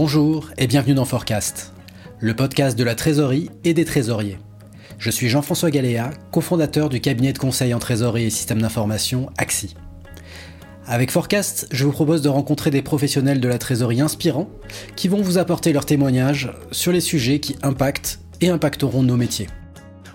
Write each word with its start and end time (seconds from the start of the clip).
Bonjour 0.00 0.50
et 0.58 0.68
bienvenue 0.68 0.94
dans 0.94 1.04
Forecast, 1.04 1.72
le 2.20 2.32
podcast 2.32 2.78
de 2.78 2.84
la 2.84 2.94
trésorerie 2.94 3.50
et 3.64 3.74
des 3.74 3.84
trésoriers. 3.84 4.38
Je 4.96 5.10
suis 5.10 5.28
Jean-François 5.28 5.72
Galéa, 5.72 6.10
cofondateur 6.30 6.88
du 6.88 7.00
cabinet 7.00 7.32
de 7.32 7.38
conseil 7.38 7.74
en 7.74 7.80
trésorerie 7.80 8.26
et 8.26 8.30
système 8.30 8.62
d'information 8.62 9.28
AXI. 9.38 9.74
Avec 10.86 11.10
Forecast, 11.10 11.66
je 11.72 11.84
vous 11.84 11.90
propose 11.90 12.22
de 12.22 12.28
rencontrer 12.28 12.70
des 12.70 12.80
professionnels 12.80 13.40
de 13.40 13.48
la 13.48 13.58
trésorerie 13.58 14.00
inspirants 14.00 14.48
qui 14.94 15.08
vont 15.08 15.20
vous 15.20 15.36
apporter 15.36 15.72
leurs 15.72 15.84
témoignages 15.84 16.52
sur 16.70 16.92
les 16.92 17.00
sujets 17.00 17.40
qui 17.40 17.56
impactent 17.64 18.20
et 18.40 18.50
impacteront 18.50 19.02
nos 19.02 19.16
métiers. 19.16 19.48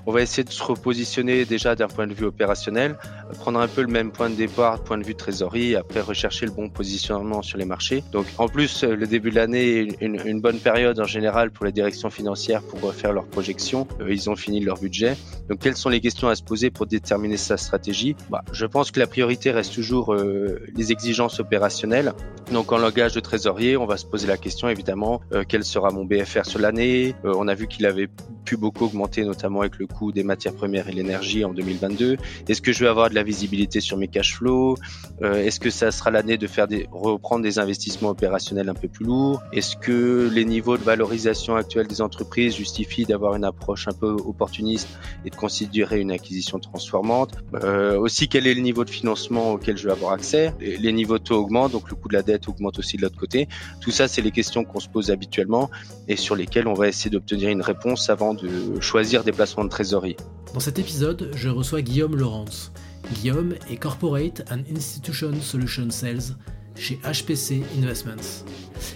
On 0.05 0.11
va 0.11 0.21
essayer 0.21 0.43
de 0.43 0.51
se 0.51 0.63
repositionner 0.63 1.45
déjà 1.45 1.75
d'un 1.75 1.87
point 1.87 2.07
de 2.07 2.13
vue 2.13 2.25
opérationnel, 2.25 2.97
prendre 3.39 3.59
un 3.59 3.67
peu 3.67 3.81
le 3.81 3.87
même 3.87 4.11
point 4.11 4.29
de 4.29 4.35
départ, 4.35 4.83
point 4.83 4.97
de 4.97 5.03
vue 5.03 5.15
trésorerie, 5.15 5.75
après 5.75 6.01
rechercher 6.01 6.45
le 6.45 6.51
bon 6.51 6.69
positionnement 6.69 7.41
sur 7.41 7.57
les 7.57 7.65
marchés. 7.65 8.03
Donc 8.11 8.25
en 8.37 8.47
plus, 8.47 8.83
le 8.83 9.07
début 9.07 9.29
de 9.29 9.35
l'année 9.35 9.79
est 9.79 10.01
une, 10.01 10.19
une, 10.25 10.41
bonne 10.41 10.59
période 10.59 10.99
en 10.99 11.05
général 11.05 11.51
pour 11.51 11.65
les 11.65 11.71
directions 11.71 12.09
financières 12.09 12.61
pour 12.61 12.93
faire 12.93 13.13
leurs 13.13 13.27
projections. 13.27 13.87
Euh, 14.01 14.11
ils 14.11 14.29
ont 14.29 14.35
fini 14.35 14.59
leur 14.59 14.77
budget. 14.77 15.15
Donc 15.49 15.59
quelles 15.59 15.77
sont 15.77 15.89
les 15.89 16.01
questions 16.01 16.27
à 16.27 16.35
se 16.35 16.43
poser 16.43 16.69
pour 16.69 16.85
déterminer 16.85 17.37
sa 17.37 17.57
stratégie? 17.57 18.15
Bah, 18.29 18.43
Je 18.51 18.65
pense 18.65 18.91
que 18.91 18.99
la 18.99 19.07
priorité 19.07 19.51
reste 19.51 19.73
toujours 19.73 20.13
euh, 20.13 20.59
les 20.75 20.91
exigences 20.91 21.39
opérationnelles. 21.39 22.13
Donc 22.51 22.71
en 22.71 22.77
langage 22.77 23.13
de 23.13 23.19
trésorier, 23.19 23.77
on 23.77 23.85
va 23.85 23.97
se 23.97 24.05
poser 24.05 24.27
la 24.27 24.37
question 24.37 24.69
évidemment, 24.69 25.21
euh, 25.33 25.43
quel 25.47 25.63
sera 25.63 25.91
mon 25.91 26.05
BFR 26.05 26.45
sur 26.45 26.59
l'année? 26.59 27.15
Euh, 27.25 27.33
On 27.35 27.47
a 27.47 27.55
vu 27.55 27.67
qu'il 27.67 27.85
avait 27.85 28.09
beaucoup 28.57 28.85
augmenter, 28.85 29.23
notamment 29.23 29.61
avec 29.61 29.77
le 29.77 29.87
coût 29.87 30.11
des 30.11 30.23
matières 30.23 30.53
premières 30.53 30.89
et 30.89 30.91
l'énergie 30.91 31.45
en 31.45 31.53
2022. 31.53 32.17
Est-ce 32.47 32.61
que 32.61 32.71
je 32.71 32.83
vais 32.83 32.89
avoir 32.89 33.09
de 33.09 33.15
la 33.15 33.23
visibilité 33.23 33.79
sur 33.81 33.97
mes 33.97 34.07
cash 34.07 34.35
flows? 34.35 34.75
Euh, 35.21 35.43
Est-ce 35.45 35.59
que 35.59 35.69
ça 35.69 35.91
sera 35.91 36.11
l'année 36.11 36.37
de 36.37 36.47
faire 36.47 36.67
des 36.67 36.87
reprendre 36.91 37.43
des 37.43 37.59
investissements 37.59 38.09
opérationnels 38.09 38.69
un 38.69 38.73
peu 38.73 38.87
plus 38.87 39.05
lourds? 39.05 39.41
Est-ce 39.51 39.75
que 39.75 40.29
les 40.33 40.45
niveaux 40.45 40.77
de 40.77 40.83
valorisation 40.83 41.55
actuels 41.55 41.87
des 41.87 42.01
entreprises 42.01 42.55
justifient 42.55 43.05
d'avoir 43.05 43.35
une 43.35 43.45
approche 43.45 43.87
un 43.87 43.93
peu 43.93 44.11
opportuniste 44.11 44.87
et 45.25 45.29
de 45.29 45.35
considérer 45.35 45.99
une 45.99 46.11
acquisition 46.11 46.59
transformante? 46.59 47.35
Euh, 47.55 47.97
Aussi, 47.97 48.27
quel 48.27 48.47
est 48.47 48.53
le 48.53 48.61
niveau 48.61 48.83
de 48.85 48.89
financement 48.89 49.53
auquel 49.53 49.77
je 49.77 49.85
vais 49.85 49.93
avoir 49.93 50.13
accès? 50.13 50.53
Les 50.59 50.91
niveaux 50.91 51.17
de 51.17 51.23
taux 51.23 51.35
augmentent, 51.37 51.71
donc 51.71 51.89
le 51.89 51.95
coût 51.95 52.09
de 52.09 52.13
la 52.13 52.23
dette 52.23 52.47
augmente 52.47 52.79
aussi 52.79 52.97
de 52.97 53.01
l'autre 53.01 53.17
côté. 53.17 53.47
Tout 53.81 53.91
ça, 53.91 54.07
c'est 54.07 54.21
les 54.21 54.31
questions 54.31 54.63
qu'on 54.63 54.79
se 54.79 54.89
pose 54.89 55.11
habituellement 55.11 55.69
et 56.07 56.15
sur 56.15 56.35
lesquelles 56.35 56.67
on 56.67 56.73
va 56.73 56.87
essayer 56.87 57.09
d'obtenir 57.09 57.49
une 57.49 57.61
réponse 57.61 58.09
avant 58.09 58.33
de 58.33 58.42
choisir 58.79 59.23
des 59.23 59.31
placements 59.31 59.63
de 59.63 59.69
trésorerie. 59.69 60.17
Dans 60.53 60.59
cet 60.59 60.79
épisode, 60.79 61.31
je 61.35 61.49
reçois 61.49 61.81
Guillaume 61.81 62.15
Laurence. 62.15 62.71
Guillaume 63.13 63.55
est 63.69 63.77
Corporate 63.77 64.43
and 64.51 64.61
Institution 64.75 65.31
Solution 65.41 65.89
Sales 65.89 66.35
chez 66.75 66.99
HPC 67.03 67.63
Investments. 67.77 68.45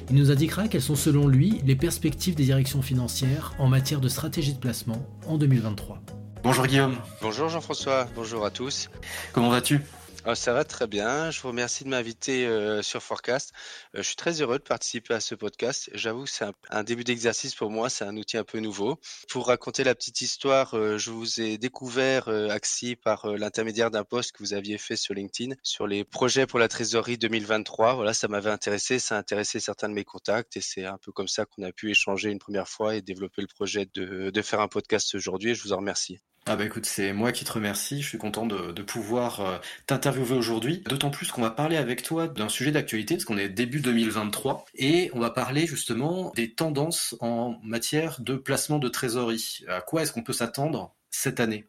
Il 0.10 0.16
nous 0.16 0.32
indiquera 0.32 0.68
quelles 0.68 0.82
sont 0.82 0.96
selon 0.96 1.28
lui 1.28 1.62
les 1.66 1.76
perspectives 1.76 2.36
des 2.36 2.46
directions 2.46 2.82
financières 2.82 3.54
en 3.60 3.68
matière 3.68 4.02
de 4.02 4.10
stratégie 4.10 4.54
de 4.54 4.60
placement 4.60 5.06
en 5.28 5.38
2023. 5.38 6.02
Bonjour 6.44 6.66
Guillaume. 6.66 6.96
Bonjour 7.22 7.50
Jean-François, 7.50 8.08
bonjour 8.16 8.46
à 8.46 8.52
tous. 8.52 8.90
Comment 9.34 9.50
vas-tu? 9.50 9.82
Ah, 10.30 10.36
ça 10.36 10.52
va 10.52 10.66
très 10.66 10.88
bien. 10.88 11.32
Je 11.32 11.40
vous 11.40 11.48
remercie 11.48 11.86
de 11.86 11.90
m'inviter 11.90 12.46
euh, 12.46 12.82
sur 12.82 13.02
Forecast. 13.02 13.54
Euh, 13.96 14.00
je 14.00 14.08
suis 14.08 14.18
très 14.18 14.42
heureux 14.42 14.58
de 14.60 14.64
participer 14.64 15.14
à 15.14 15.22
ce 15.22 15.36
podcast. 15.36 15.90
J'avoue 15.94 16.26
que 16.26 16.30
c'est 16.30 16.44
un, 16.70 16.84
début 16.84 17.06
d'exercice 17.06 17.56
pour 17.56 17.72
moi. 17.72 17.90
C'est 17.90 18.04
un 18.04 18.18
outil 18.18 18.36
un 18.36 18.44
peu 18.44 18.60
nouveau. 18.60 19.00
Pour 19.30 19.48
raconter 19.48 19.86
la 19.86 19.96
petite 19.96 20.20
histoire, 20.20 20.74
euh, 20.74 20.98
je 20.98 21.12
vous 21.12 21.40
ai 21.40 21.58
découvert 21.58 22.28
Axi 22.28 22.98
par 22.98 23.26
l'intermédiaire 23.38 23.90
d'un 23.90 24.04
post 24.04 24.34
que 24.34 24.40
vous 24.40 24.54
aviez 24.54 24.78
fait 24.78 24.98
sur 24.98 25.14
LinkedIn 25.14 25.56
sur 25.64 25.88
les 25.88 26.04
projets 26.04 26.46
pour 26.46 26.60
la 26.60 26.68
trésorerie 26.68 27.18
2023. 27.18 27.96
Voilà, 27.96 28.14
ça 28.14 28.28
m'avait 28.28 28.50
intéressé. 28.50 29.00
Ça 29.00 29.16
a 29.16 29.20
intéressé 29.20 29.62
certains 29.62 29.88
de 29.88 29.94
mes 29.94 30.04
contacts 30.04 30.58
et 30.58 30.62
c'est 30.62 30.84
un 30.84 30.98
peu 30.98 31.14
comme 31.14 31.30
ça 31.30 31.46
qu'on 31.46 31.64
a 31.64 31.72
pu 31.72 31.90
échanger 31.90 32.32
une 32.32 32.40
première 32.40 32.68
fois 32.68 32.96
et 32.96 33.02
développer 33.02 33.42
le 33.42 33.48
projet 33.48 33.88
de, 33.94 34.30
de 34.30 34.42
faire 34.42 34.60
un 34.60 34.68
podcast 34.68 35.16
aujourd'hui. 35.16 35.56
Je 35.56 35.64
vous 35.64 35.72
en 35.72 35.78
remercie. 35.78 36.20
Ah 36.50 36.56
bah 36.56 36.64
écoute, 36.64 36.86
c'est 36.86 37.12
moi 37.12 37.34
qui 37.34 37.44
te 37.44 37.52
remercie, 37.52 38.02
je 38.02 38.08
suis 38.08 38.18
content 38.18 38.46
de, 38.46 38.82
pouvoir 38.82 39.42
euh, 39.42 39.58
t'interviewer 39.86 40.38
aujourd'hui, 40.38 40.82
d'autant 40.88 41.10
plus 41.10 41.30
qu'on 41.30 41.42
va 41.42 41.52
parler 41.52 41.76
avec 41.76 42.04
toi 42.04 42.30
d'un 42.30 42.48
sujet 42.48 42.72
d'actualité, 42.72 43.16
parce 43.16 43.26
qu'on 43.26 43.38
est 43.38 43.50
début 43.50 43.82
2023, 43.82 44.64
et 44.76 45.12
on 45.14 45.20
va 45.20 45.30
parler 45.30 45.68
justement 45.68 46.32
des 46.38 46.54
tendances 46.54 47.18
en 47.20 47.60
matière 47.64 48.22
de 48.22 48.38
placement 48.38 48.80
de 48.80 48.88
trésorerie. 48.88 49.66
À 49.68 49.82
quoi 49.82 50.04
est-ce 50.04 50.14
qu'on 50.14 50.24
peut 50.24 50.32
s'attendre 50.32 50.96
cette 51.12 51.42
année? 51.42 51.68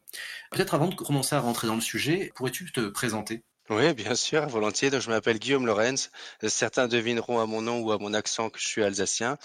Peut-être 0.49 0.75
avant 0.75 0.87
de 0.87 0.95
commencer 0.95 1.35
à 1.35 1.41
rentrer 1.41 1.67
dans 1.67 1.75
le 1.75 1.81
sujet, 1.81 2.31
pourrais-tu 2.35 2.71
te 2.71 2.87
présenter? 2.87 3.43
Oui, 3.69 3.93
bien 3.93 4.15
sûr, 4.15 4.47
volontiers. 4.47 4.89
Donc, 4.89 5.01
je 5.01 5.09
m'appelle 5.09 5.37
Guillaume 5.37 5.65
Lorenz. 5.65 6.09
Certains 6.47 6.87
devineront 6.87 7.39
à 7.39 7.45
mon 7.45 7.61
nom 7.61 7.79
ou 7.81 7.91
à 7.91 7.97
mon 7.99 8.13
accent 8.13 8.49
que 8.49 8.59
je 8.59 8.67
suis 8.67 8.83
alsacien. 8.83 9.37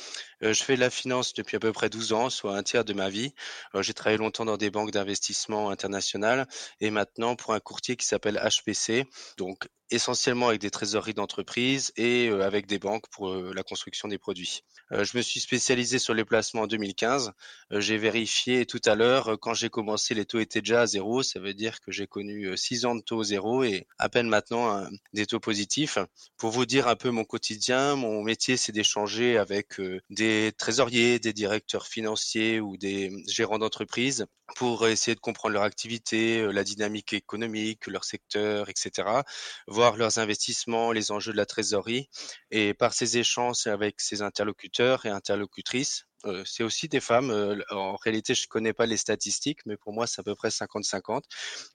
Euh, 0.42 0.52
je 0.54 0.62
fais 0.64 0.76
la 0.76 0.90
finance 0.90 1.34
depuis 1.34 1.56
à 1.56 1.60
peu 1.60 1.72
près 1.72 1.90
12 1.90 2.12
ans, 2.14 2.30
soit 2.30 2.56
un 2.56 2.62
tiers 2.62 2.84
de 2.84 2.94
ma 2.94 3.10
vie. 3.10 3.34
Euh, 3.74 3.82
j'ai 3.82 3.92
travaillé 3.92 4.18
longtemps 4.18 4.44
dans 4.44 4.56
des 4.56 4.70
banques 4.70 4.92
d'investissement 4.92 5.70
internationales 5.70 6.46
et 6.80 6.90
maintenant 6.90 7.36
pour 7.36 7.52
un 7.52 7.60
courtier 7.60 7.96
qui 7.96 8.06
s'appelle 8.06 8.40
HPC, 8.42 9.06
donc 9.36 9.68
essentiellement 9.94 10.48
avec 10.48 10.60
des 10.60 10.70
trésoreries 10.70 11.14
d'entreprise 11.14 11.92
et 11.96 12.28
euh, 12.28 12.44
avec 12.44 12.66
des 12.66 12.78
banques 12.78 13.08
pour 13.10 13.34
la 13.34 13.62
construction 13.62 14.08
des 14.08 14.18
produits. 14.18 14.62
je 14.90 15.16
me 15.16 15.22
suis 15.22 15.40
spécialisé 15.40 15.98
sur 15.98 16.14
les 16.14 16.24
placements 16.24 16.62
en 16.62 16.66
2015. 16.66 17.32
j'ai 17.70 17.98
vérifié 17.98 18.66
tout 18.66 18.80
à 18.84 18.94
l'heure, 18.94 19.38
quand 19.40 19.54
j'ai 19.54 19.68
commencé, 19.68 20.14
les 20.14 20.24
taux 20.24 20.38
étaient 20.38 20.60
déjà 20.60 20.82
à 20.82 20.86
zéro. 20.86 21.22
Ça 21.22 21.40
veut 21.40 21.54
dire 21.54 21.80
que 21.80 21.92
j'ai 21.92 22.06
connu 22.06 22.56
six 22.56 22.84
ans 22.84 22.94
de 22.94 23.00
taux 23.00 23.22
zéro 23.22 23.64
et 23.64 23.86
à 23.98 24.08
peine 24.08 24.28
maintenant 24.28 24.86
des 25.12 25.26
taux 25.26 25.40
positifs. 25.40 25.98
Pour 26.36 26.50
vous 26.50 26.66
dire 26.66 26.88
un 26.88 26.96
peu 26.96 27.10
mon 27.10 27.24
quotidien, 27.24 27.96
mon 27.96 28.22
métier, 28.22 28.56
c'est 28.56 28.72
d'échanger 28.72 29.38
avec 29.38 29.80
des 30.10 30.52
trésoriers, 30.56 31.18
des 31.18 31.32
directeurs 31.32 31.86
financiers 31.86 32.60
ou 32.60 32.76
des 32.76 33.12
gérants 33.28 33.58
d'entreprise 33.58 34.26
pour 34.56 34.86
essayer 34.86 35.14
de 35.14 35.20
comprendre 35.20 35.54
leur 35.54 35.62
activité, 35.62 36.40
euh, 36.40 36.52
la 36.52 36.64
dynamique 36.64 37.12
économique, 37.12 37.86
leur 37.86 38.04
secteur, 38.04 38.68
etc., 38.68 39.08
leurs 39.96 40.18
investissements, 40.18 40.92
les 40.92 41.12
enjeux 41.12 41.32
de 41.32 41.36
la 41.36 41.46
trésorerie. 41.46 42.08
Et 42.50 42.74
par 42.74 42.92
ces 42.94 43.18
échanges 43.18 43.66
avec 43.66 44.00
ces 44.00 44.22
interlocuteurs 44.22 45.06
et 45.06 45.10
interlocutrices, 45.10 46.06
euh, 46.24 46.42
c'est 46.46 46.62
aussi 46.62 46.88
des 46.88 47.00
femmes. 47.00 47.30
Euh, 47.30 47.60
en 47.70 47.96
réalité, 47.96 48.34
je 48.34 48.44
ne 48.44 48.48
connais 48.48 48.72
pas 48.72 48.86
les 48.86 48.96
statistiques, 48.96 49.60
mais 49.66 49.76
pour 49.76 49.92
moi, 49.92 50.06
c'est 50.06 50.20
à 50.20 50.24
peu 50.24 50.34
près 50.34 50.50
50-50. 50.50 51.22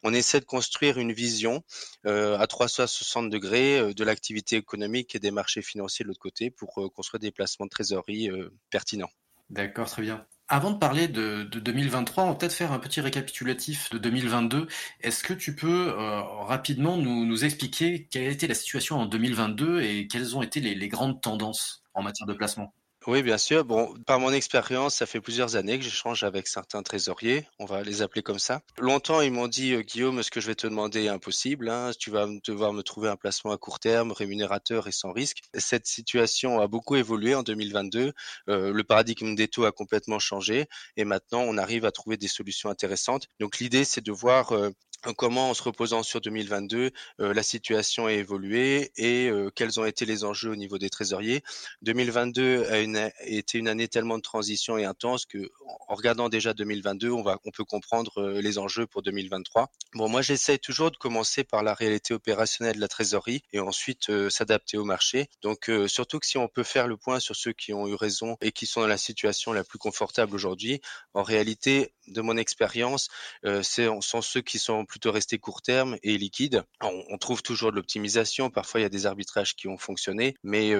On 0.03 0.13
essaie 0.13 0.39
de 0.39 0.45
construire 0.45 0.97
une 0.97 1.13
vision 1.13 1.63
à 2.05 2.45
360 2.47 3.29
degrés 3.29 3.93
de 3.93 4.03
l'activité 4.03 4.55
économique 4.55 5.15
et 5.15 5.19
des 5.19 5.31
marchés 5.31 5.61
financiers 5.61 6.03
de 6.03 6.07
l'autre 6.07 6.19
côté 6.19 6.49
pour 6.49 6.91
construire 6.93 7.19
des 7.19 7.31
placements 7.31 7.65
de 7.65 7.69
trésorerie 7.69 8.29
pertinents. 8.69 9.11
D'accord, 9.49 9.89
très 9.89 10.01
bien. 10.01 10.25
Avant 10.51 10.71
de 10.71 10.77
parler 10.77 11.07
de, 11.07 11.43
2023, 11.43 12.23
on 12.23 12.29
va 12.29 12.35
peut-être 12.35 12.53
faire 12.53 12.71
un 12.71 12.79
petit 12.79 13.01
récapitulatif 13.01 13.91
de 13.91 13.99
2022. 13.99 14.67
Est-ce 15.01 15.23
que 15.23 15.33
tu 15.33 15.55
peux 15.55 15.89
euh, 15.89 16.21
rapidement 16.23 16.97
nous, 16.97 17.45
expliquer 17.45 18.07
quelle 18.09 18.27
a 18.27 18.31
été 18.31 18.47
la 18.47 18.55
situation 18.55 18.97
en 18.97 19.05
2022 19.05 19.81
et 19.81 20.07
quelles 20.07 20.35
ont 20.35 20.41
été 20.41 20.59
les 20.59 20.87
grandes 20.87 21.21
tendances 21.21 21.83
en 21.93 22.01
matière 22.01 22.25
de 22.25 22.33
placement? 22.33 22.73
Oui, 23.09 23.23
bien 23.23 23.39
sûr. 23.39 23.65
Bon, 23.65 23.91
par 24.05 24.19
mon 24.19 24.31
expérience, 24.31 24.97
ça 24.97 25.07
fait 25.07 25.19
plusieurs 25.19 25.55
années 25.55 25.79
que 25.79 25.83
j'échange 25.83 26.23
avec 26.23 26.47
certains 26.47 26.83
trésoriers, 26.83 27.47
on 27.57 27.65
va 27.65 27.81
les 27.81 28.03
appeler 28.03 28.21
comme 28.21 28.37
ça. 28.37 28.61
Longtemps, 28.77 29.21
ils 29.21 29.31
m'ont 29.31 29.47
dit, 29.47 29.73
euh, 29.73 29.81
Guillaume, 29.81 30.21
ce 30.21 30.29
que 30.29 30.39
je 30.39 30.45
vais 30.45 30.53
te 30.53 30.67
demander 30.67 31.05
est 31.05 31.09
impossible. 31.09 31.69
Hein. 31.69 31.89
Tu 31.99 32.11
vas 32.11 32.27
devoir 32.45 32.71
me 32.71 32.83
trouver 32.83 33.09
un 33.09 33.15
placement 33.15 33.51
à 33.51 33.57
court 33.57 33.79
terme, 33.79 34.11
rémunérateur 34.11 34.87
et 34.87 34.91
sans 34.91 35.11
risque. 35.11 35.39
Cette 35.55 35.87
situation 35.87 36.59
a 36.59 36.67
beaucoup 36.67 36.97
évolué 36.97 37.33
en 37.33 37.41
2022. 37.41 38.13
Euh, 38.47 38.71
le 38.71 38.83
paradigme 38.83 39.33
des 39.33 39.47
taux 39.47 39.65
a 39.65 39.71
complètement 39.71 40.19
changé 40.19 40.67
et 40.95 41.03
maintenant, 41.03 41.41
on 41.41 41.57
arrive 41.57 41.85
à 41.85 41.91
trouver 41.91 42.15
des 42.15 42.27
solutions 42.27 42.69
intéressantes. 42.69 43.25
Donc, 43.39 43.57
l'idée, 43.57 43.85
c'est 43.85 44.05
de 44.05 44.11
voir 44.11 44.51
euh, 44.51 44.69
comment, 45.15 45.49
en 45.49 45.53
se 45.53 45.63
reposant 45.63 46.03
sur 46.03 46.21
2022, 46.21 46.91
euh, 47.19 47.33
la 47.33 47.43
situation 47.43 48.07
a 48.07 48.13
évolué 48.13 48.91
et 48.97 49.31
quels 49.55 49.79
ont 49.79 49.85
été 49.85 50.05
les 50.05 50.23
enjeux 50.23 50.51
au 50.51 50.55
niveau 50.55 50.77
des 50.77 50.89
trésoriers? 50.89 51.43
2022 51.81 52.65
a, 52.65 53.09
été 53.25 53.57
une 53.57 53.67
année 53.67 53.87
tellement 53.87 54.17
de 54.17 54.21
transition 54.21 54.77
et 54.77 54.85
intense 54.85 55.25
que, 55.25 55.49
en 55.87 55.95
regardant 55.95 56.29
déjà 56.29 56.53
2022, 56.53 57.09
on 57.09 57.21
va, 57.21 57.37
on 57.45 57.51
peut 57.51 57.63
comprendre 57.63 58.39
les 58.39 58.57
enjeux 58.57 58.87
pour 58.87 59.01
2023. 59.01 59.69
Bon, 59.93 60.09
moi, 60.09 60.21
j'essaie 60.21 60.57
toujours 60.57 60.91
de 60.91 60.97
commencer 60.97 61.43
par 61.43 61.63
la 61.63 61.73
réalité 61.73 62.13
opérationnelle 62.13 62.75
de 62.75 62.81
la 62.81 62.87
trésorerie 62.87 63.43
et 63.53 63.59
ensuite 63.59 64.11
s'adapter 64.29 64.77
au 64.77 64.85
marché. 64.85 65.29
Donc, 65.41 65.71
surtout 65.87 66.19
que 66.19 66.25
si 66.25 66.37
on 66.37 66.47
peut 66.47 66.63
faire 66.63 66.87
le 66.87 66.97
point 66.97 67.19
sur 67.19 67.35
ceux 67.35 67.53
qui 67.53 67.73
ont 67.73 67.87
eu 67.87 67.95
raison 67.95 68.37
et 68.41 68.51
qui 68.51 68.65
sont 68.65 68.81
dans 68.81 68.87
la 68.87 68.97
situation 68.97 69.53
la 69.53 69.63
plus 69.63 69.79
confortable 69.79 70.35
aujourd'hui, 70.35 70.81
en 71.13 71.23
réalité, 71.23 71.93
de 72.07 72.21
mon 72.21 72.37
expérience, 72.37 73.09
ce 73.43 73.99
sont 74.01 74.21
ceux 74.21 74.41
qui 74.41 74.59
sont 74.59 74.85
plutôt 74.89 75.11
rester 75.11 75.37
court 75.37 75.61
terme 75.61 75.97
et 76.03 76.17
liquide. 76.17 76.63
On, 76.81 77.17
trouve 77.17 77.41
toujours 77.41 77.71
de 77.71 77.75
l'optimisation. 77.75 78.49
Parfois, 78.49 78.79
il 78.79 78.83
y 78.83 78.85
a 78.85 78.89
des 78.89 79.05
arbitrages 79.05 79.55
qui 79.55 79.67
ont 79.67 79.77
fonctionné, 79.77 80.35
mais 80.43 80.73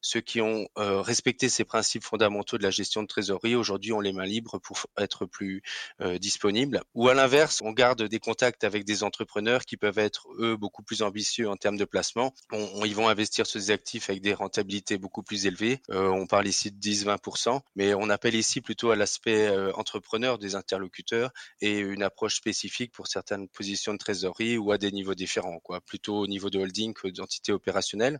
ceux 0.00 0.20
qui 0.20 0.40
ont 0.40 0.68
respecté 0.76 1.48
ces 1.48 1.64
principes 1.64 2.02
fondamentaux 2.02 2.58
de 2.58 2.62
la 2.62 2.70
gestion 2.70 3.02
de 3.02 3.06
trésorerie, 3.06 3.54
aujourd'hui, 3.54 3.92
on 3.92 4.00
les 4.00 4.12
mains 4.12 4.24
libres 4.24 4.58
pour 4.58 4.78
être 4.98 5.26
plus 5.26 5.62
disponibles. 6.18 6.82
Ou 6.94 7.08
à 7.08 7.14
l'inverse, 7.14 7.60
on 7.62 7.72
garde 7.72 8.02
des 8.02 8.18
contacts 8.18 8.64
avec 8.64 8.84
des 8.84 9.04
entrepreneurs 9.04 9.64
qui 9.64 9.76
peuvent 9.76 9.98
être, 9.98 10.26
eux, 10.38 10.56
beaucoup 10.56 10.82
plus 10.82 11.02
ambitieux 11.02 11.48
en 11.48 11.56
termes 11.56 11.76
de 11.76 11.84
placement. 11.84 12.34
On, 12.52 12.84
ils 12.84 12.94
vont 12.94 13.08
investir 13.08 13.46
sur 13.46 13.60
des 13.60 13.70
actifs 13.70 14.10
avec 14.10 14.22
des 14.22 14.34
rentabilités 14.34 14.98
beaucoup 14.98 15.22
plus 15.22 15.46
élevées. 15.46 15.80
on 15.88 16.26
parle 16.26 16.48
ici 16.48 16.72
de 16.72 16.78
10-20%, 16.78 17.60
mais 17.76 17.94
on 17.94 18.10
appelle 18.10 18.34
ici 18.34 18.60
plutôt 18.60 18.90
à 18.90 18.96
l'aspect 18.96 19.50
entrepreneur 19.74 20.38
des 20.38 20.54
interlocuteurs 20.54 21.30
et 21.60 21.78
une 21.78 22.02
approche 22.02 22.36
spécifique 22.36 22.92
pour 22.92 23.06
certaines 23.20 23.48
positions 23.48 23.92
de 23.92 23.98
trésorerie 23.98 24.56
ou 24.56 24.72
à 24.72 24.78
des 24.78 24.90
niveaux 24.90 25.14
différents, 25.14 25.60
quoi, 25.60 25.80
plutôt 25.82 26.16
au 26.20 26.26
niveau 26.26 26.48
de 26.48 26.58
holding 26.58 26.94
que 26.94 27.08
d'entité 27.08 27.52
opérationnelle. 27.52 28.18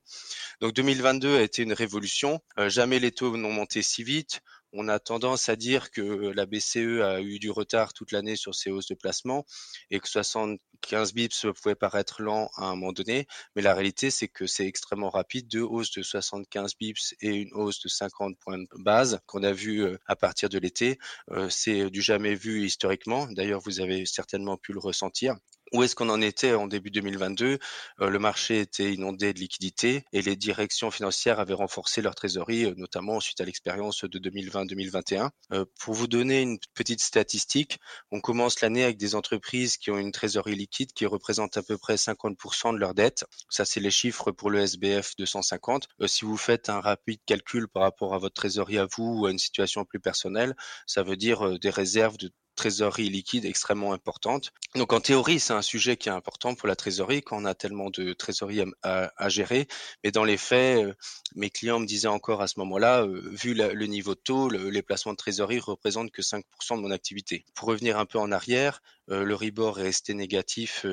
Donc 0.60 0.74
2022 0.74 1.36
a 1.36 1.42
été 1.42 1.62
une 1.62 1.72
révolution. 1.72 2.40
jamais 2.66 2.98
les 2.98 3.10
taux 3.10 3.34
n'ont 3.36 3.52
monté 3.52 3.80
si 3.82 4.04
vite 4.04 4.42
on 4.72 4.88
a 4.88 4.98
tendance 4.98 5.48
à 5.48 5.56
dire 5.56 5.90
que 5.90 6.02
la 6.34 6.46
BCE 6.46 7.00
a 7.02 7.20
eu 7.20 7.38
du 7.38 7.50
retard 7.50 7.92
toute 7.92 8.12
l'année 8.12 8.36
sur 8.36 8.54
ses 8.54 8.70
hausses 8.70 8.88
de 8.88 8.94
placement 8.94 9.44
et 9.90 10.00
que 10.00 10.08
75 10.08 11.12
bips 11.12 11.46
pouvait 11.54 11.74
paraître 11.74 12.22
lent 12.22 12.50
à 12.56 12.66
un 12.66 12.76
moment 12.76 12.92
donné, 12.92 13.26
mais 13.54 13.62
la 13.62 13.74
réalité 13.74 14.10
c'est 14.10 14.28
que 14.28 14.46
c'est 14.46 14.66
extrêmement 14.66 15.10
rapide, 15.10 15.48
deux 15.48 15.62
hausses 15.62 15.92
de 15.92 16.02
75 16.02 16.76
bips 16.78 17.14
et 17.20 17.34
une 17.34 17.52
hausse 17.52 17.80
de 17.82 17.88
50 17.88 18.38
points 18.38 18.58
de 18.58 18.66
base 18.78 19.20
qu'on 19.26 19.42
a 19.42 19.52
vu 19.52 19.82
euh, 19.82 19.98
à 20.06 20.16
partir 20.16 20.48
de 20.48 20.58
l'été, 20.58 20.98
euh, 21.30 21.48
c'est 21.48 21.90
du 21.90 22.02
jamais 22.02 22.34
vu 22.34 22.64
historiquement. 22.64 23.26
D'ailleurs, 23.30 23.60
vous 23.60 23.80
avez 23.80 24.06
certainement 24.06 24.56
pu 24.56 24.72
le 24.72 24.80
ressentir. 24.80 25.36
Où 25.72 25.84
est-ce 25.84 25.94
qu'on 25.94 26.08
en 26.08 26.20
était 26.20 26.52
en 26.54 26.66
début 26.66 26.90
2022 26.90 27.58
euh, 28.00 28.08
Le 28.08 28.18
marché 28.18 28.58
était 28.58 28.92
inondé 28.92 29.32
de 29.32 29.38
liquidités 29.38 30.04
et 30.12 30.20
les 30.20 30.34
directions 30.34 30.90
financières 30.90 31.38
avaient 31.38 31.54
renforcé 31.54 32.02
leur 32.02 32.16
trésorerie, 32.16 32.64
euh, 32.64 32.74
notamment 32.76 33.20
suite 33.20 33.40
à 33.40 33.44
l'expérience 33.44 34.02
de 34.02 34.18
2020-2021. 34.18 35.30
Euh, 35.52 35.64
pour 35.78 35.94
vous 35.94 36.08
donner 36.08 36.42
une 36.42 36.58
petite 36.74 37.00
statistique, 37.00 37.78
on 38.10 38.20
commence 38.20 38.60
l'année 38.62 38.82
avec 38.82 38.96
des 38.96 39.14
entreprises 39.14 39.76
qui 39.76 39.92
ont 39.92 39.98
une 39.98 40.10
trésorerie 40.10 40.56
liquide 40.56 40.92
qui 40.92 41.06
représente 41.06 41.56
à 41.56 41.62
peu 41.62 41.78
près 41.78 41.94
50% 41.94 42.74
de 42.74 42.78
leur 42.78 42.92
dette. 42.92 43.24
Ça, 43.48 43.64
c'est 43.64 43.80
les 43.80 43.92
chiffres 43.92 44.32
pour 44.32 44.50
le 44.50 44.58
SBF 44.58 45.14
250. 45.18 45.86
si 46.06 46.24
vous 46.24 46.36
faites 46.36 46.68
un 46.68 46.80
rapide 46.80 47.20
calcul 47.26 47.68
par 47.68 47.84
rapport 47.84 48.14
à 48.14 48.18
votre 48.18 48.34
trésorerie 48.34 48.78
à 48.78 48.88
vous 48.96 49.20
ou 49.20 49.26
à 49.26 49.30
une 49.30 49.38
situation 49.38 49.84
plus 49.84 50.00
personnelle, 50.00 50.56
ça 50.86 51.04
veut 51.04 51.16
dire 51.16 51.60
des 51.60 51.70
réserves 51.70 52.16
de 52.16 52.32
trésorerie 52.60 53.08
liquide 53.08 53.46
extrêmement 53.46 53.94
importante. 53.94 54.52
Donc 54.74 54.92
en 54.92 55.00
théorie, 55.00 55.40
c'est 55.40 55.54
un 55.54 55.62
sujet 55.62 55.96
qui 55.96 56.10
est 56.10 56.12
important 56.12 56.54
pour 56.54 56.68
la 56.68 56.76
trésorerie 56.76 57.22
quand 57.22 57.40
on 57.40 57.46
a 57.46 57.54
tellement 57.54 57.88
de 57.88 58.12
trésorerie 58.12 58.64
à, 58.82 59.28
gérer. 59.30 59.66
Mais 60.04 60.10
dans 60.10 60.24
les 60.24 60.36
faits, 60.36 60.84
euh, 60.84 60.94
mes 61.34 61.48
clients 61.48 61.80
me 61.80 61.86
disaient 61.86 62.06
encore 62.08 62.42
à 62.42 62.48
ce 62.48 62.58
moment-là, 62.58 63.02
euh, 63.04 63.22
vu 63.32 63.54
le 63.54 63.86
niveau 63.86 64.14
de 64.14 64.20
taux, 64.20 64.50
les 64.50 64.82
placements 64.82 65.12
de 65.12 65.16
trésorerie 65.16 65.58
représentent 65.58 66.10
que 66.10 66.20
5% 66.20 66.76
de 66.76 66.82
mon 66.82 66.90
activité. 66.90 67.46
Pour 67.54 67.68
revenir 67.68 67.98
un 67.98 68.04
peu 68.04 68.18
en 68.18 68.30
arrière, 68.30 68.82
euh, 69.10 69.24
le 69.24 69.34
Ribor 69.34 69.80
est 69.80 69.84
resté 69.84 70.14
négatif 70.14 70.86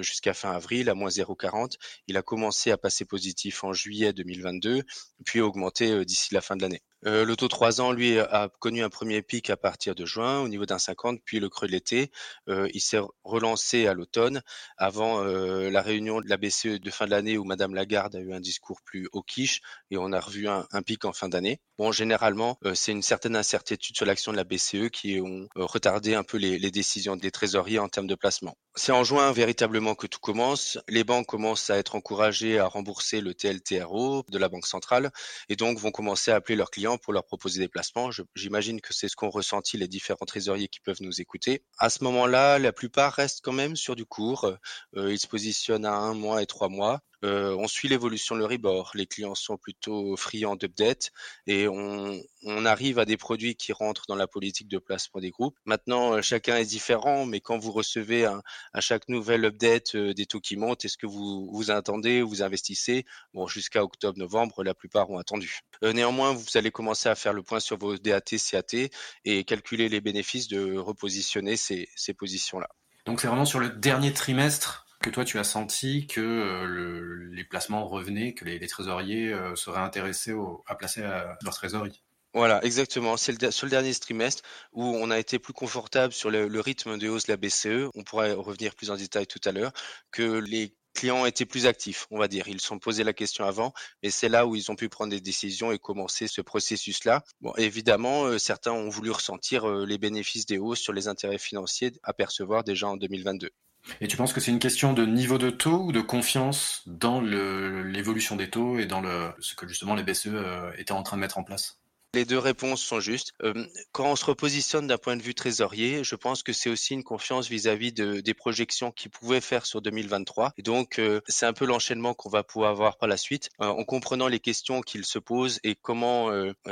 jusqu'à 0.00 0.34
fin 0.34 0.52
avril 0.52 0.88
à 0.88 0.94
moins 0.94 1.08
0,40. 1.08 1.74
Il 2.06 2.16
a 2.16 2.22
commencé 2.22 2.70
à 2.70 2.78
passer 2.78 3.04
positif 3.04 3.64
en 3.64 3.72
juillet 3.72 4.12
2022, 4.12 4.82
puis 5.24 5.40
a 5.40 5.44
augmenté 5.44 6.04
d'ici 6.04 6.34
la 6.34 6.40
fin 6.40 6.56
de 6.56 6.62
l'année. 6.62 6.82
Euh, 7.06 7.24
le 7.24 7.36
taux 7.36 7.48
3 7.48 7.80
ans, 7.80 7.92
lui, 7.92 8.18
a 8.18 8.48
connu 8.58 8.82
un 8.82 8.88
premier 8.88 9.22
pic 9.22 9.50
à 9.50 9.56
partir 9.56 9.94
de 9.94 10.04
juin 10.04 10.40
au 10.40 10.48
niveau 10.48 10.66
d'un 10.66 10.78
50, 10.78 11.20
puis 11.24 11.38
le 11.38 11.48
creux 11.48 11.66
de 11.68 11.72
l'été. 11.72 12.10
Euh, 12.48 12.68
il 12.74 12.80
s'est 12.80 13.00
relancé 13.22 13.86
à 13.86 13.94
l'automne 13.94 14.42
avant 14.76 15.22
euh, 15.22 15.70
la 15.70 15.82
réunion 15.82 16.20
de 16.20 16.28
la 16.28 16.36
BCE 16.36 16.80
de 16.80 16.90
fin 16.90 17.04
de 17.06 17.10
l'année 17.10 17.38
où 17.38 17.44
Madame 17.44 17.74
Lagarde 17.74 18.16
a 18.16 18.20
eu 18.20 18.32
un 18.32 18.40
discours 18.40 18.80
plus 18.82 19.08
quiche 19.26 19.60
et 19.90 19.98
on 19.98 20.12
a 20.12 20.20
revu 20.20 20.48
un, 20.48 20.82
pic 20.84 21.04
en 21.04 21.12
fin 21.12 21.28
d'année. 21.28 21.60
Bon, 21.78 21.92
généralement, 21.92 22.58
c'est 22.74 22.92
une 22.92 23.02
certaine 23.02 23.36
incertitude 23.36 23.96
sur 23.96 24.06
l'action 24.06 24.32
de 24.32 24.38
la 24.38 24.44
BCE 24.44 24.88
qui 24.90 25.20
ont 25.20 25.46
retardé 25.56 26.14
un 26.14 26.22
peu 26.22 26.38
les, 26.38 26.70
décisions 26.70 27.16
des 27.16 27.30
trésoriers 27.30 27.78
en 27.78 27.88
termes 27.88 28.06
de 28.06 28.14
placement. 28.14 28.56
C'est 28.74 28.92
en 28.92 29.04
juin 29.04 29.30
véritablement 29.32 29.94
que 29.94 30.06
tout 30.06 30.18
commence. 30.18 30.78
Les 30.88 31.04
banques 31.04 31.26
commencent 31.26 31.68
à 31.68 31.76
être 31.76 31.94
encouragées 31.94 32.58
à 32.58 32.66
rembourser 32.66 33.20
le 33.20 33.34
TLTRO 33.34 34.24
de 34.28 34.38
la 34.38 34.48
Banque 34.48 34.66
centrale 34.66 35.10
et 35.50 35.56
donc 35.56 35.78
vont 35.78 35.90
commencer 35.90 36.30
à 36.30 36.36
appeler 36.36 36.56
leurs 36.56 36.70
clients 36.70 36.96
pour 36.96 37.12
leur 37.12 37.24
proposer 37.24 37.60
des 37.60 37.68
placements. 37.68 38.10
J'imagine 38.34 38.80
que 38.80 38.94
c'est 38.94 39.08
ce 39.08 39.16
qu'ont 39.16 39.30
ressenti 39.30 39.76
les 39.76 39.88
différents 39.88 40.24
trésoriers 40.26 40.68
qui 40.68 40.80
peuvent 40.80 41.02
nous 41.02 41.20
écouter. 41.20 41.62
À 41.78 41.90
ce 41.90 42.02
moment-là, 42.04 42.58
la 42.58 42.72
plupart 42.72 43.12
restent 43.12 43.40
quand 43.42 43.52
même 43.52 43.76
sur 43.76 43.96
du 43.96 44.06
court. 44.06 44.50
Euh, 44.96 45.12
ils 45.12 45.18
se 45.18 45.26
positionnent 45.26 45.86
à 45.86 45.94
un 45.94 46.14
mois 46.14 46.42
et 46.42 46.46
trois 46.46 46.68
mois. 46.68 47.00
Euh, 47.26 47.56
on 47.58 47.66
suit 47.66 47.88
l'évolution 47.88 48.36
de 48.36 48.40
l'Euribor. 48.40 48.92
Les 48.94 49.06
clients 49.06 49.34
sont 49.34 49.56
plutôt 49.56 50.16
friands 50.16 50.54
d'update 50.54 51.10
et 51.46 51.66
on, 51.68 52.22
arrive 52.64 52.98
à 52.98 53.04
des 53.04 53.16
produits 53.16 53.56
qui 53.56 53.72
rentrent 53.72 54.06
dans 54.08 54.16
la 54.16 54.26
politique 54.26 54.68
de 54.68 54.78
placement 54.78 55.20
des 55.20 55.30
groupes. 55.30 55.56
Maintenant, 55.64 56.14
euh, 56.14 56.22
chacun 56.22 56.56
est 56.56 56.64
différent, 56.64 57.26
mais 57.26 57.40
quand 57.40 57.58
vous 57.58 57.72
recevez 57.72 58.24
à 58.24 58.80
chaque 58.80 59.08
nouvelle 59.08 59.44
update 59.44 59.94
euh, 59.94 60.14
des 60.14 60.26
taux 60.26 60.40
qui 60.40 60.56
montent, 60.56 60.84
est-ce 60.84 60.96
que 60.96 61.06
vous 61.06 61.50
vous 61.52 61.70
attendez, 61.70 62.22
vous 62.22 62.42
investissez? 62.42 63.04
Bon, 63.34 63.46
jusqu'à 63.46 63.82
octobre-novembre, 63.82 64.62
la 64.62 64.74
plupart 64.74 65.10
ont 65.10 65.18
attendu. 65.18 65.60
néanmoins, 65.82 66.32
vous 66.32 66.44
allez 66.54 66.70
commencer 66.70 67.08
à 67.08 67.14
faire 67.14 67.32
le 67.32 67.42
point 67.42 67.60
sur 67.60 67.78
vos 67.78 67.96
DAT, 67.96 68.20
CAT 68.20 68.88
et 69.24 69.44
calculer 69.44 69.88
les 69.88 70.00
bénéfices 70.00 70.48
de 70.48 70.76
repositionner 70.76 71.56
ces 71.56 72.14
positions-là. 72.16 72.68
Donc 73.06 73.20
c'est 73.20 73.28
vraiment 73.28 73.44
sur 73.44 73.60
le 73.60 73.70
dernier 73.70 74.12
trimestre 74.12 74.85
que 75.00 75.10
toi 75.10 75.24
tu 75.24 75.38
as 75.38 75.44
senti 75.44 76.06
que 76.06 76.20
euh, 76.20 77.28
les 77.32 77.44
placements 77.44 77.86
revenaient, 77.86 78.34
que 78.34 78.44
les, 78.44 78.66
trésoriers 78.66 79.32
euh, 79.32 79.54
seraient 79.54 79.80
intéressés 79.80 80.34
à 80.66 80.74
placer 80.74 81.02
euh, 81.02 81.24
leur 81.42 81.54
trésorerie? 81.54 82.02
Voilà, 82.34 82.62
exactement. 82.64 83.16
C'est 83.16 83.50
sur 83.50 83.66
le 83.66 83.70
dernier 83.70 83.94
trimestre 83.94 84.42
où 84.72 84.84
on 84.84 85.10
a 85.10 85.18
été 85.18 85.38
plus 85.38 85.54
confortable 85.54 86.12
sur 86.12 86.30
le, 86.30 86.60
rythme 86.60 86.98
de 86.98 87.08
hausse 87.08 87.26
de 87.26 87.32
la 87.32 87.36
BCE. 87.38 87.90
On 87.94 88.04
pourrait 88.04 88.32
revenir 88.32 88.74
plus 88.74 88.90
en 88.90 88.96
détail 88.96 89.26
tout 89.26 89.40
à 89.46 89.52
l'heure 89.52 89.72
que 90.10 90.38
les 90.40 90.74
clients 90.92 91.24
étaient 91.24 91.46
plus 91.46 91.66
actifs, 91.66 92.06
on 92.10 92.18
va 92.18 92.28
dire. 92.28 92.48
Ils 92.48 92.60
se 92.60 92.66
sont 92.66 92.78
posé 92.78 93.04
la 93.04 93.14
question 93.14 93.46
avant, 93.46 93.72
mais 94.02 94.10
c'est 94.10 94.28
là 94.28 94.46
où 94.46 94.54
ils 94.54 94.70
ont 94.70 94.76
pu 94.76 94.90
prendre 94.90 95.10
des 95.10 95.20
décisions 95.20 95.72
et 95.72 95.78
commencer 95.78 96.26
ce 96.26 96.42
processus-là. 96.42 97.22
Bon, 97.40 97.54
évidemment, 97.56 98.38
certains 98.38 98.72
ont 98.72 98.90
voulu 98.90 99.10
ressentir 99.10 99.66
les 99.68 99.96
bénéfices 99.96 100.44
des 100.44 100.58
hausses 100.58 100.80
sur 100.80 100.92
les 100.92 101.08
intérêts 101.08 101.38
financiers 101.38 101.92
à 102.02 102.12
percevoir 102.12 102.64
déjà 102.64 102.88
en 102.88 102.96
2022. 102.96 103.50
Et 104.00 104.08
tu 104.08 104.16
penses 104.16 104.32
que 104.32 104.40
c'est 104.40 104.50
une 104.50 104.58
question 104.58 104.92
de 104.92 105.06
niveau 105.06 105.38
de 105.38 105.50
taux 105.50 105.84
ou 105.84 105.92
de 105.92 106.00
confiance 106.00 106.82
dans 106.86 107.20
l'évolution 107.20 108.36
des 108.36 108.50
taux 108.50 108.78
et 108.78 108.86
dans 108.86 109.00
le, 109.00 109.32
ce 109.40 109.54
que 109.54 109.66
justement 109.66 109.94
les 109.94 110.02
BCE 110.02 110.28
euh, 110.28 110.72
étaient 110.78 110.92
en 110.92 111.02
train 111.02 111.16
de 111.16 111.22
mettre 111.22 111.38
en 111.38 111.44
place? 111.44 111.78
Les 112.16 112.24
deux 112.24 112.38
réponses 112.38 112.82
sont 112.82 112.98
justes. 112.98 113.34
Euh, 113.42 113.66
quand 113.92 114.10
on 114.10 114.16
se 114.16 114.24
repositionne 114.24 114.86
d'un 114.86 114.98
point 114.98 115.16
de 115.16 115.22
vue 115.22 115.34
trésorier, 115.34 116.02
je 116.02 116.14
pense 116.16 116.42
que 116.42 116.52
c'est 116.52 116.70
aussi 116.70 116.94
une 116.94 117.04
confiance 117.04 117.48
vis-à-vis 117.48 117.92
de, 117.92 118.20
des 118.20 118.34
projections 118.34 118.90
qu'ils 118.90 119.10
pouvaient 119.10 119.40
faire 119.40 119.66
sur 119.66 119.82
2023. 119.82 120.52
Et 120.56 120.62
donc, 120.62 120.98
euh, 120.98 121.20
c'est 121.28 121.46
un 121.46 121.52
peu 121.52 121.66
l'enchaînement 121.66 122.14
qu'on 122.14 122.30
va 122.30 122.42
pouvoir 122.42 122.70
avoir 122.70 122.96
par 122.96 123.08
la 123.08 123.16
suite, 123.16 123.50
euh, 123.60 123.66
en 123.66 123.84
comprenant 123.84 124.28
les 124.28 124.40
questions 124.40 124.80
qu'ils 124.80 125.04
se 125.04 125.18
posent 125.18 125.60
et 125.62 125.74
comment 125.74 126.30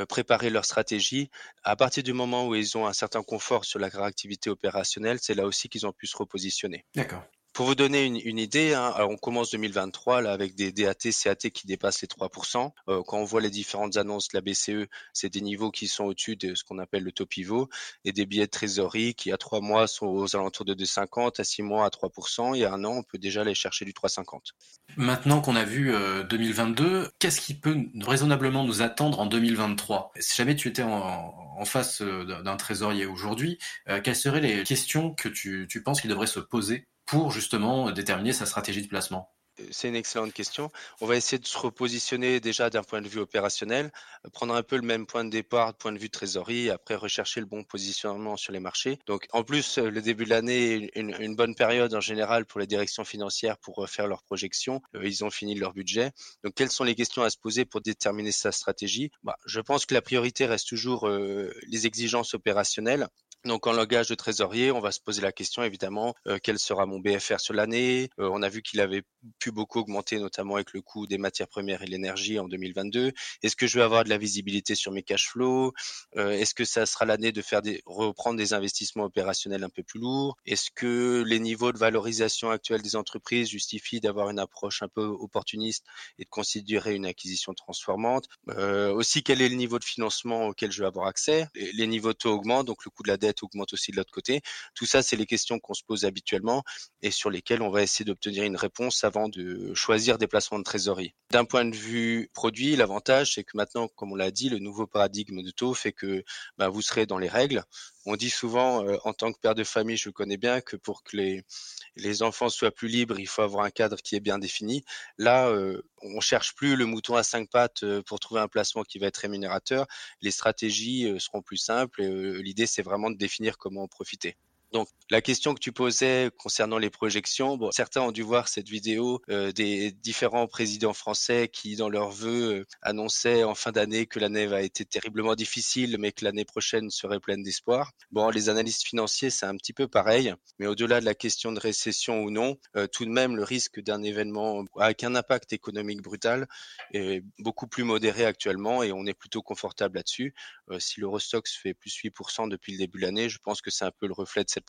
préparer 0.08 0.50
leur 0.50 0.64
stratégie. 0.64 1.30
À 1.62 1.76
partir 1.76 2.02
du 2.02 2.12
moment 2.12 2.48
où 2.48 2.54
ils 2.54 2.76
ont 2.76 2.86
un 2.86 2.92
certain 2.92 3.22
confort 3.22 3.64
sur 3.64 3.78
la 3.78 3.88
activité 4.02 4.50
opérationnelle, 4.50 5.18
c'est 5.20 5.34
là 5.34 5.44
aussi 5.44 5.68
qu'ils 5.68 5.86
ont 5.86 5.92
pu 5.92 6.06
se 6.06 6.16
repositionner. 6.16 6.84
D'accord. 6.94 7.22
Pour 7.54 7.66
vous 7.66 7.76
donner 7.76 8.04
une, 8.04 8.38
idée, 8.40 8.74
hein, 8.74 8.92
alors 8.96 9.10
on 9.10 9.16
commence 9.16 9.52
2023 9.52 10.22
là 10.22 10.32
avec 10.32 10.56
des 10.56 10.72
DAT, 10.72 10.96
CAT 10.96 11.36
qui 11.36 11.68
dépassent 11.68 12.02
les 12.02 12.08
3%. 12.08 12.72
Euh, 12.88 13.00
quand 13.06 13.18
on 13.18 13.22
voit 13.22 13.40
les 13.40 13.48
différentes 13.48 13.96
annonces 13.96 14.26
de 14.26 14.36
la 14.36 14.40
BCE, 14.40 14.88
c'est 15.12 15.32
des 15.32 15.40
niveaux 15.40 15.70
qui 15.70 15.86
sont 15.86 16.02
au-dessus 16.02 16.34
de 16.34 16.56
ce 16.56 16.64
qu'on 16.64 16.80
appelle 16.80 17.04
le 17.04 17.12
taux 17.12 17.26
pivot 17.26 17.68
et 18.04 18.10
des 18.10 18.26
billets 18.26 18.46
de 18.46 18.50
trésorerie 18.50 19.14
qui 19.14 19.30
à 19.30 19.36
3 19.36 19.60
mois 19.60 19.86
sont 19.86 20.06
aux 20.06 20.34
alentours 20.34 20.64
de 20.64 20.74
2,50, 20.74 21.40
à 21.40 21.44
6 21.44 21.62
mois 21.62 21.86
à 21.86 21.90
3% 21.90 22.56
et 22.56 22.64
à 22.64 22.72
un 22.72 22.84
an 22.84 22.94
on 22.96 23.02
peut 23.04 23.18
déjà 23.18 23.42
aller 23.42 23.54
chercher 23.54 23.84
du 23.84 23.92
3,50. 23.92 24.50
Maintenant 24.96 25.40
qu'on 25.40 25.54
a 25.54 25.64
vu 25.64 25.94
2022, 26.28 26.84
euh, 26.84 27.08
qu'est-ce 27.20 27.40
qui 27.40 27.54
peut 27.54 27.76
raisonnablement 28.00 28.64
nous 28.64 28.82
attendre 28.82 29.20
en 29.20 29.26
2023 29.26 30.10
Si 30.18 30.34
jamais 30.34 30.56
tu 30.56 30.66
étais 30.66 30.82
en, 30.82 31.64
face 31.64 32.02
euh, 32.02 32.42
d'un 32.42 32.56
trésorier 32.56 33.06
aujourd'hui, 33.06 33.60
quelles 34.02 34.16
seraient 34.16 34.40
les 34.40 34.64
questions 34.64 35.14
que 35.14 35.28
tu 35.28 35.82
penses 35.84 36.00
qu'il 36.00 36.10
devrait 36.10 36.26
se 36.26 36.40
poser? 36.40 36.88
Pour 37.06 37.30
justement 37.30 37.90
déterminer 37.90 38.32
sa 38.32 38.46
stratégie 38.46 38.82
de 38.82 38.88
placement 38.88 39.34
c'est 39.70 39.88
une 39.88 39.96
excellente 39.96 40.32
question. 40.32 40.70
On 41.00 41.06
va 41.06 41.16
essayer 41.16 41.38
de 41.38 41.46
se 41.46 41.56
repositionner 41.56 42.40
déjà 42.40 42.70
d'un 42.70 42.82
point 42.82 43.00
de 43.00 43.08
vue 43.08 43.20
opérationnel, 43.20 43.92
prendre 44.32 44.54
un 44.54 44.62
peu 44.62 44.76
le 44.76 44.82
même 44.82 45.06
point 45.06 45.24
de 45.24 45.30
départ, 45.30 45.74
point 45.74 45.92
de 45.92 45.98
vue 45.98 46.10
trésorerie, 46.10 46.70
après 46.70 46.94
rechercher 46.94 47.40
le 47.40 47.46
bon 47.46 47.62
positionnement 47.62 48.36
sur 48.36 48.52
les 48.52 48.60
marchés. 48.60 48.98
Donc, 49.06 49.26
en 49.32 49.44
plus, 49.44 49.78
le 49.78 50.02
début 50.02 50.24
de 50.24 50.30
l'année 50.30 50.90
est 50.92 50.98
une, 50.98 51.36
bonne 51.36 51.54
période 51.54 51.94
en 51.94 52.00
général 52.00 52.46
pour 52.46 52.60
les 52.60 52.66
directions 52.66 53.04
financières 53.04 53.58
pour 53.58 53.88
faire 53.88 54.06
leurs 54.06 54.22
projections. 54.22 54.80
Euh, 54.94 55.06
ils 55.06 55.24
ont 55.24 55.30
fini 55.30 55.54
leur 55.54 55.72
budget. 55.72 56.12
Donc, 56.42 56.54
quelles 56.54 56.70
sont 56.70 56.84
les 56.84 56.94
questions 56.94 57.22
à 57.22 57.30
se 57.30 57.38
poser 57.38 57.64
pour 57.64 57.80
déterminer 57.80 58.32
sa 58.32 58.52
stratégie? 58.52 59.10
Bah, 59.22 59.36
Je 59.46 59.60
pense 59.60 59.86
que 59.86 59.94
la 59.94 60.02
priorité 60.02 60.46
reste 60.46 60.68
toujours 60.68 61.08
euh, 61.08 61.52
les 61.68 61.86
exigences 61.86 62.34
opérationnelles 62.34 63.08
Donc 63.46 63.66
en 63.66 63.72
langage 63.72 64.08
de 64.08 64.14
trésorier, 64.14 64.70
on 64.70 64.80
va 64.80 64.90
se 64.90 65.00
poser 65.00 65.20
la 65.20 65.30
question 65.30 65.62
évidemment 65.62 66.14
euh, 66.26 66.38
quel 66.42 66.58
sera 66.58 66.86
mon 66.86 66.98
BFR 66.98 67.40
sur 67.40 67.52
l'année? 67.52 68.08
Euh, 68.18 68.30
on 68.32 68.42
a 68.42 68.48
vu 68.48 68.62
qu'il 68.62 68.80
avait 68.80 69.02
pu 69.38 69.52
beaucoup 69.52 69.80
augmenter, 69.80 70.18
notamment 70.18 70.54
avec 70.54 70.72
le 70.72 70.80
coût 70.80 71.06
des 71.06 71.18
matières 71.18 71.48
premières 71.48 71.82
et 71.82 71.86
l'énergie 71.86 72.38
en 72.38 72.48
2022. 72.48 73.12
Est-ce 73.42 73.54
que 73.54 73.66
je 73.66 73.78
vais 73.78 73.84
avoir 73.84 74.04
de 74.04 74.08
la 74.08 74.16
visibilité 74.16 74.74
sur 74.74 74.92
mes 74.92 75.02
cash 75.02 75.28
flows? 75.28 75.72
Euh, 76.16 76.30
Est-ce 76.30 76.54
que 76.54 76.64
ça 76.64 76.86
sera 76.86 77.04
l'année 77.04 77.32
de 77.32 77.42
faire 77.42 77.60
des 77.60 77.82
reprendre 77.84 78.38
des 78.38 78.54
investissements 78.54 79.04
opérationnels 79.04 79.62
un 79.62 79.68
peu 79.68 79.82
plus 79.82 80.00
lourds? 80.00 80.36
Est-ce 80.46 80.70
que 80.74 81.22
les 81.26 81.38
niveaux 81.38 81.72
de 81.72 81.78
valorisation 81.78 82.48
actuels 82.48 82.80
des 82.80 82.96
entreprises 82.96 83.50
justifient 83.50 84.00
d'avoir 84.00 84.30
une 84.30 84.38
approche 84.38 84.82
un 84.82 84.88
peu 84.88 85.04
opportuniste 85.04 85.84
et 86.18 86.24
de 86.24 86.30
considérer 86.30 86.94
une 86.94 87.04
acquisition 87.04 87.52
transformante? 87.52 88.26
Aussi, 88.48 89.22
quel 89.22 89.42
est 89.42 89.50
le 89.50 89.56
niveau 89.56 89.78
de 89.78 89.84
financement 89.84 90.46
auquel 90.46 90.72
je 90.72 90.80
vais 90.80 90.86
avoir 90.86 91.08
accès? 91.08 91.46
Les 91.54 91.86
niveaux 91.86 92.14
taux 92.14 92.32
augmentent, 92.32 92.66
donc 92.66 92.84
le 92.86 92.90
coût 92.90 93.02
de 93.02 93.08
la 93.08 93.18
augmente 93.42 93.72
aussi 93.72 93.90
de 93.90 93.96
l'autre 93.96 94.12
côté. 94.12 94.40
Tout 94.74 94.86
ça, 94.86 95.02
c'est 95.02 95.16
les 95.16 95.26
questions 95.26 95.58
qu'on 95.58 95.74
se 95.74 95.82
pose 95.82 96.04
habituellement 96.04 96.62
et 97.02 97.10
sur 97.10 97.30
lesquelles 97.30 97.62
on 97.62 97.70
va 97.70 97.82
essayer 97.82 98.04
d'obtenir 98.04 98.44
une 98.44 98.56
réponse 98.56 99.04
avant 99.04 99.28
de 99.28 99.72
choisir 99.74 100.18
des 100.18 100.26
placements 100.26 100.58
de 100.58 100.64
trésorerie. 100.64 101.14
D'un 101.30 101.44
point 101.44 101.64
de 101.64 101.76
vue 101.76 102.30
produit, 102.32 102.76
l'avantage, 102.76 103.34
c'est 103.34 103.44
que 103.44 103.56
maintenant, 103.56 103.88
comme 103.88 104.12
on 104.12 104.16
l'a 104.16 104.30
dit, 104.30 104.48
le 104.48 104.58
nouveau 104.58 104.86
paradigme 104.86 105.42
de 105.42 105.50
taux 105.50 105.74
fait 105.74 105.92
que 105.92 106.24
bah, 106.58 106.68
vous 106.68 106.82
serez 106.82 107.06
dans 107.06 107.18
les 107.18 107.28
règles. 107.28 107.64
On 108.06 108.16
dit 108.16 108.30
souvent, 108.30 108.84
euh, 108.86 108.98
en 109.04 109.14
tant 109.14 109.32
que 109.32 109.38
père 109.38 109.54
de 109.54 109.64
famille, 109.64 109.96
je 109.96 110.10
connais 110.10 110.36
bien 110.36 110.60
que 110.60 110.76
pour 110.76 111.02
que 111.02 111.16
les, 111.16 112.22
enfants 112.22 112.50
soient 112.50 112.70
plus 112.70 112.88
libres, 112.88 113.18
il 113.18 113.26
faut 113.26 113.42
avoir 113.42 113.64
un 113.64 113.70
cadre 113.70 113.96
qui 113.96 114.14
est 114.14 114.20
bien 114.20 114.38
défini. 114.38 114.84
Là, 115.16 115.48
euh, 115.48 115.82
on 116.02 116.20
cherche 116.20 116.54
plus 116.54 116.76
le 116.76 116.84
mouton 116.86 117.16
à 117.16 117.22
cinq 117.22 117.50
pattes 117.50 117.82
euh, 117.82 118.02
pour 118.02 118.20
trouver 118.20 118.40
un 118.40 118.48
placement 118.48 118.82
qui 118.82 118.98
va 118.98 119.06
être 119.06 119.16
rémunérateur. 119.18 119.86
Les 120.20 120.30
stratégies 120.30 121.06
euh, 121.06 121.18
seront 121.18 121.40
plus 121.40 121.56
simples. 121.56 122.02
L'idée, 122.02 122.66
c'est 122.66 122.82
vraiment 122.82 123.10
de 123.10 123.16
définir 123.16 123.56
comment 123.56 123.84
en 123.84 123.88
profiter. 123.88 124.36
Donc 124.74 124.88
la 125.08 125.20
question 125.20 125.54
que 125.54 125.60
tu 125.60 125.70
posais 125.70 126.30
concernant 126.36 126.78
les 126.78 126.90
projections, 126.90 127.56
certains 127.70 128.00
ont 128.00 128.10
dû 128.10 128.22
voir 128.22 128.48
cette 128.48 128.68
vidéo 128.68 129.20
euh, 129.30 129.52
des 129.52 129.92
différents 129.92 130.48
présidents 130.48 130.92
français 130.92 131.48
qui, 131.48 131.76
dans 131.76 131.88
leurs 131.88 132.10
vœux, 132.10 132.54
euh, 132.54 132.64
annonçaient 132.82 133.44
en 133.44 133.54
fin 133.54 133.70
d'année 133.70 134.06
que 134.06 134.18
l'année 134.18 134.46
va 134.46 134.62
être 134.62 134.82
terriblement 134.88 135.36
difficile, 135.36 135.96
mais 136.00 136.10
que 136.10 136.24
l'année 136.24 136.44
prochaine 136.44 136.90
serait 136.90 137.20
pleine 137.20 137.44
d'espoir. 137.44 137.92
Bon, 138.10 138.30
les 138.30 138.48
analystes 138.48 138.84
financiers, 138.84 139.30
c'est 139.30 139.46
un 139.46 139.56
petit 139.56 139.72
peu 139.72 139.86
pareil, 139.86 140.34
mais 140.58 140.66
au-delà 140.66 140.98
de 140.98 141.04
la 141.04 141.14
question 141.14 141.52
de 141.52 141.60
récession 141.60 142.22
ou 142.22 142.32
non, 142.32 142.56
euh, 142.74 142.88
tout 142.88 143.04
de 143.04 143.10
même, 143.10 143.36
le 143.36 143.44
risque 143.44 143.80
d'un 143.80 144.02
événement 144.02 144.64
avec 144.80 145.04
un 145.04 145.14
impact 145.14 145.52
économique 145.52 146.02
brutal 146.02 146.48
est 146.92 147.22
beaucoup 147.38 147.68
plus 147.68 147.84
modéré 147.84 148.24
actuellement 148.24 148.82
et 148.82 148.90
on 148.90 149.06
est 149.06 149.14
plutôt 149.14 149.42
confortable 149.42 149.98
là-dessus. 149.98 150.34
si 150.80 150.98
l'Eurostox 150.98 151.56
fait 151.56 151.74
plus 151.74 151.94
8% 152.02 152.48
depuis 152.48 152.72
le 152.72 152.78
début 152.78 152.98
de 152.98 153.04
l'année, 153.04 153.28
je 153.28 153.38
pense 153.38 153.62
que 153.62 153.70
c'est 153.70 153.84
un 153.84 153.92
peu 153.92 154.08
le 154.08 154.14
reflet 154.14 154.42
de 154.42 154.50
cette 154.50 154.63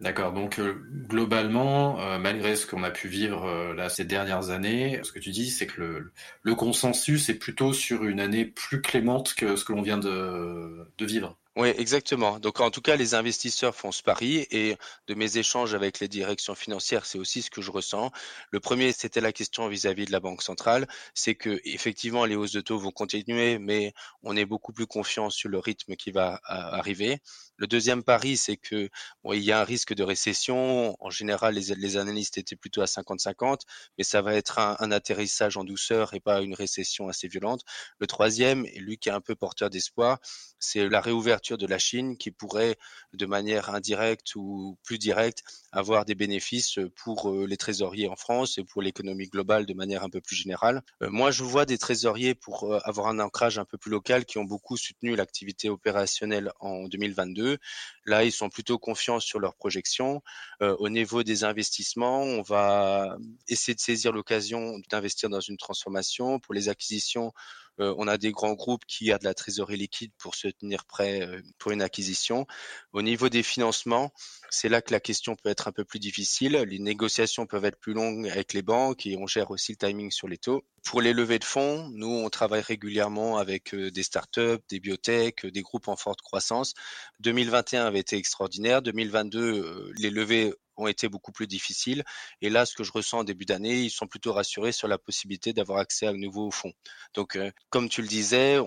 D'accord. 0.00 0.32
Donc 0.32 0.58
euh, 0.58 0.82
globalement, 1.08 2.00
euh, 2.00 2.18
malgré 2.18 2.56
ce 2.56 2.66
qu'on 2.66 2.82
a 2.84 2.90
pu 2.90 3.06
vivre 3.08 3.44
euh, 3.44 3.74
là 3.74 3.90
ces 3.90 4.06
dernières 4.06 4.48
années, 4.48 4.98
ce 5.02 5.12
que 5.12 5.18
tu 5.18 5.30
dis, 5.30 5.50
c'est 5.50 5.66
que 5.66 6.10
le, 6.42 6.54
consensus 6.54 7.28
est 7.28 7.34
plutôt 7.34 7.74
sur 7.74 8.04
une 8.04 8.18
année 8.18 8.46
plus 8.46 8.80
clémente 8.80 9.34
que 9.34 9.56
ce 9.56 9.64
que 9.64 9.72
l'on 9.72 9.82
vient 9.82 9.98
de 9.98 10.86
vivre. 11.00 11.38
Oui, 11.60 11.68
exactement. 11.76 12.38
Donc 12.38 12.58
en 12.60 12.70
tout 12.70 12.80
cas, 12.80 12.96
les 12.96 13.12
investisseurs 13.12 13.74
font 13.74 13.92
ce 13.92 14.02
pari 14.02 14.46
et 14.50 14.78
de 15.08 15.14
mes 15.14 15.36
échanges 15.36 15.74
avec 15.74 16.00
les 16.00 16.08
directions 16.08 16.54
financières, 16.54 17.04
c'est 17.04 17.18
aussi 17.18 17.42
ce 17.42 17.50
que 17.50 17.60
je 17.60 17.70
ressens. 17.70 18.10
Le 18.50 18.60
premier, 18.60 18.92
c'était 18.92 19.20
la 19.20 19.30
question 19.30 19.68
vis-à-vis 19.68 20.06
de 20.06 20.12
la 20.12 20.20
Banque 20.20 20.40
centrale, 20.40 20.88
c'est 21.12 21.34
que 21.34 21.60
effectivement 21.64 22.24
les 22.24 22.34
hausses 22.34 22.52
de 22.52 22.62
taux 22.62 22.78
vont 22.78 22.92
continuer, 22.92 23.58
mais 23.58 23.92
on 24.22 24.36
est 24.36 24.46
beaucoup 24.46 24.72
plus 24.72 24.86
confiant 24.86 25.28
sur 25.28 25.50
le 25.50 25.58
rythme 25.58 25.96
qui 25.96 26.12
va 26.12 26.40
arriver. 26.44 27.18
Le 27.58 27.66
deuxième 27.66 28.02
pari, 28.02 28.38
c'est 28.38 28.56
que 28.56 28.88
bon, 29.22 29.34
il 29.34 29.44
y 29.44 29.52
a 29.52 29.60
un 29.60 29.64
risque 29.64 29.92
de 29.92 30.02
récession. 30.02 30.96
En 30.98 31.10
général, 31.10 31.56
les, 31.56 31.74
les 31.74 31.96
analystes 31.98 32.38
étaient 32.38 32.56
plutôt 32.56 32.80
à 32.80 32.86
50-50, 32.86 33.60
mais 33.98 34.04
ça 34.04 34.22
va 34.22 34.34
être 34.34 34.58
un, 34.58 34.76
un, 34.80 34.90
atterrissage 34.92 35.58
en 35.58 35.64
douceur 35.64 36.14
et 36.14 36.20
pas 36.20 36.40
une 36.40 36.54
récession 36.54 37.08
assez 37.08 37.28
violente. 37.28 37.60
Le 37.98 38.06
troisième, 38.06 38.64
et 38.64 38.78
lui 38.78 38.96
qui 38.96 39.10
est 39.10 39.12
un 39.12 39.20
peu 39.20 39.34
porteur 39.34 39.68
d'espoir, 39.68 40.20
c'est 40.58 40.88
la 40.88 41.02
réouverture 41.02 41.49
de 41.56 41.66
la 41.66 41.78
Chine 41.78 42.16
qui 42.16 42.30
pourrait, 42.30 42.76
de 43.12 43.26
manière 43.26 43.70
indirecte 43.70 44.34
ou 44.36 44.78
plus 44.82 44.98
directe, 44.98 45.42
avoir 45.72 46.04
des 46.04 46.14
bénéfices 46.14 46.78
pour 46.96 47.30
euh, 47.30 47.46
les 47.46 47.56
trésoriers 47.56 48.08
en 48.08 48.16
France 48.16 48.58
et 48.58 48.64
pour 48.64 48.82
l'économie 48.82 49.26
globale 49.26 49.66
de 49.66 49.74
manière 49.74 50.02
un 50.02 50.10
peu 50.10 50.20
plus 50.20 50.36
générale. 50.36 50.82
Euh, 51.02 51.10
moi, 51.10 51.30
je 51.30 51.42
vois 51.42 51.66
des 51.66 51.78
trésoriers 51.78 52.34
pour 52.34 52.64
euh, 52.64 52.78
avoir 52.84 53.08
un 53.08 53.18
ancrage 53.18 53.58
un 53.58 53.64
peu 53.64 53.78
plus 53.78 53.90
local 53.90 54.24
qui 54.24 54.38
ont 54.38 54.44
beaucoup 54.44 54.76
soutenu 54.76 55.16
l'activité 55.16 55.68
opérationnelle 55.68 56.52
en 56.60 56.88
2022. 56.88 57.58
Là, 58.06 58.24
ils 58.24 58.32
sont 58.32 58.48
plutôt 58.48 58.78
confiants 58.78 59.20
sur 59.20 59.38
leurs 59.38 59.54
projections. 59.54 60.22
au 60.60 60.88
niveau 60.88 61.22
des 61.22 61.44
investissements, 61.44 62.22
on 62.22 62.42
va 62.42 63.16
essayer 63.48 63.74
de 63.74 63.80
saisir 63.80 64.12
l'occasion 64.12 64.78
d'investir 64.90 65.28
dans 65.28 65.40
une 65.40 65.56
transformation. 65.56 66.38
Pour 66.38 66.54
les 66.54 66.68
acquisitions, 66.68 67.28
euh, 67.28 67.30
on 67.78 68.08
a 68.08 68.18
des 68.18 68.32
grands 68.32 68.52
groupes 68.52 68.84
qui 68.86 69.12
a 69.12 69.18
de 69.18 69.24
la 69.24 69.34
trésorerie 69.34 69.76
liquide 69.76 70.12
pour 70.18 70.34
se 70.34 70.48
tenir 70.48 70.84
prêt 70.84 71.22
euh, 71.22 71.40
pour 71.58 71.72
une 71.72 71.82
acquisition. 71.82 72.46
Au 72.92 73.02
niveau 73.02 73.28
des 73.28 73.42
financements, 73.42 74.12
c'est 74.50 74.68
là 74.68 74.82
que 74.82 74.92
la 74.92 75.00
question 75.00 75.36
peut 75.36 75.48
être 75.48 75.68
un 75.68 75.72
peu 75.72 75.84
plus 75.84 75.98
difficile. 75.98 76.52
Les 76.68 76.78
négociations 76.78 77.46
peuvent 77.46 77.64
être 77.64 77.78
plus 77.78 77.94
longues 77.94 78.28
avec 78.28 78.52
les 78.52 78.62
banques 78.62 79.06
et 79.06 79.16
on 79.16 79.26
gère 79.26 79.50
aussi 79.50 79.72
le 79.72 79.76
timing 79.76 80.10
sur 80.10 80.28
les 80.28 80.38
taux. 80.38 80.64
Pour 80.84 81.02
les 81.02 81.12
levées 81.12 81.38
de 81.38 81.44
fonds, 81.44 81.88
nous, 81.92 82.08
on 82.08 82.30
travaille 82.30 82.62
régulièrement 82.62 83.36
avec 83.38 83.74
euh, 83.74 83.90
des 83.90 84.02
startups, 84.02 84.58
des 84.68 84.80
biotech, 84.80 85.46
des 85.46 85.62
groupes 85.62 85.88
en 85.88 85.96
forte 85.96 86.22
croissance. 86.22 86.74
2021 87.20 87.86
avait 87.86 88.00
été 88.00 88.16
extraordinaire. 88.16 88.82
2022, 88.82 89.92
les 89.96 90.10
levées 90.10 90.52
ont 90.80 90.86
été 90.86 91.08
beaucoup 91.08 91.32
plus 91.32 91.46
difficiles. 91.46 92.02
Et 92.40 92.50
là, 92.50 92.66
ce 92.66 92.74
que 92.74 92.84
je 92.84 92.92
ressens 92.92 93.20
en 93.20 93.24
début 93.24 93.44
d'année, 93.44 93.82
ils 93.82 93.90
sont 93.90 94.06
plutôt 94.06 94.32
rassurés 94.32 94.72
sur 94.72 94.88
la 94.88 94.98
possibilité 94.98 95.52
d'avoir 95.52 95.78
accès 95.78 96.06
à 96.06 96.12
nouveau 96.12 96.50
fonds. 96.50 96.72
Donc, 97.14 97.36
euh, 97.36 97.50
comme 97.68 97.88
tu 97.88 98.02
le 98.02 98.08
disais, 98.08 98.58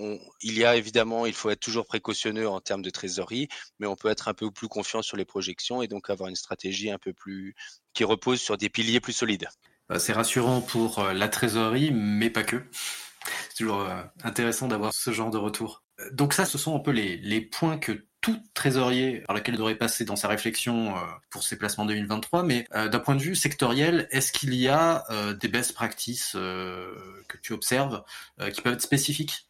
il 0.41 0.57
y 0.57 0.65
a 0.65 0.75
évidemment, 0.75 1.25
il 1.25 1.33
faut 1.33 1.49
être 1.49 1.59
toujours 1.59 1.85
précautionneux 1.85 2.47
en 2.47 2.61
termes 2.61 2.81
de 2.81 2.89
trésorerie, 2.89 3.47
mais 3.79 3.87
on 3.87 3.95
peut 3.95 4.09
être 4.09 4.27
un 4.27 4.33
peu 4.33 4.51
plus 4.51 4.67
confiant 4.67 5.01
sur 5.01 5.17
les 5.17 5.25
projections 5.25 5.81
et 5.81 5.87
donc 5.87 6.09
avoir 6.09 6.29
une 6.29 6.35
stratégie 6.35 6.91
un 6.91 6.99
peu 6.99 7.13
plus 7.13 7.55
qui 7.93 8.03
repose 8.03 8.41
sur 8.41 8.57
des 8.57 8.69
piliers 8.69 8.99
plus 8.99 9.13
solides. 9.13 9.47
Bah, 9.89 9.99
c'est 9.99 10.13
rassurant 10.13 10.61
pour 10.61 10.99
euh, 10.99 11.13
la 11.13 11.27
trésorerie, 11.27 11.91
mais 11.91 12.29
pas 12.29 12.43
que. 12.43 12.63
C'est 13.49 13.57
toujours 13.57 13.81
euh, 13.81 14.01
intéressant 14.23 14.67
d'avoir 14.67 14.93
ce 14.93 15.11
genre 15.11 15.29
de 15.29 15.37
retour. 15.37 15.83
Donc 16.11 16.33
ça, 16.33 16.45
ce 16.45 16.57
sont 16.57 16.75
un 16.75 16.79
peu 16.79 16.91
les, 16.91 17.17
les 17.17 17.41
points 17.41 17.77
que 17.77 18.05
tout 18.23 18.41
trésorier 18.53 19.19
par 19.27 19.35
lequel 19.35 19.55
il 19.55 19.57
devrait 19.57 19.75
passer 19.75 20.05
dans 20.05 20.15
sa 20.15 20.29
réflexion 20.29 20.95
euh, 20.95 20.99
pour 21.29 21.43
ses 21.43 21.57
placements 21.57 21.85
2023, 21.85 22.43
mais 22.43 22.65
euh, 22.73 22.87
d'un 22.87 22.99
point 22.99 23.15
de 23.15 23.21
vue 23.21 23.35
sectoriel, 23.35 24.07
est-ce 24.11 24.31
qu'il 24.31 24.55
y 24.55 24.69
a 24.69 25.03
euh, 25.11 25.33
des 25.33 25.49
best 25.49 25.73
practices 25.73 26.31
que 26.31 27.37
tu 27.41 27.53
observes 27.53 28.03
qui 28.53 28.61
peuvent 28.61 28.73
être 28.73 28.81
spécifiques 28.81 29.49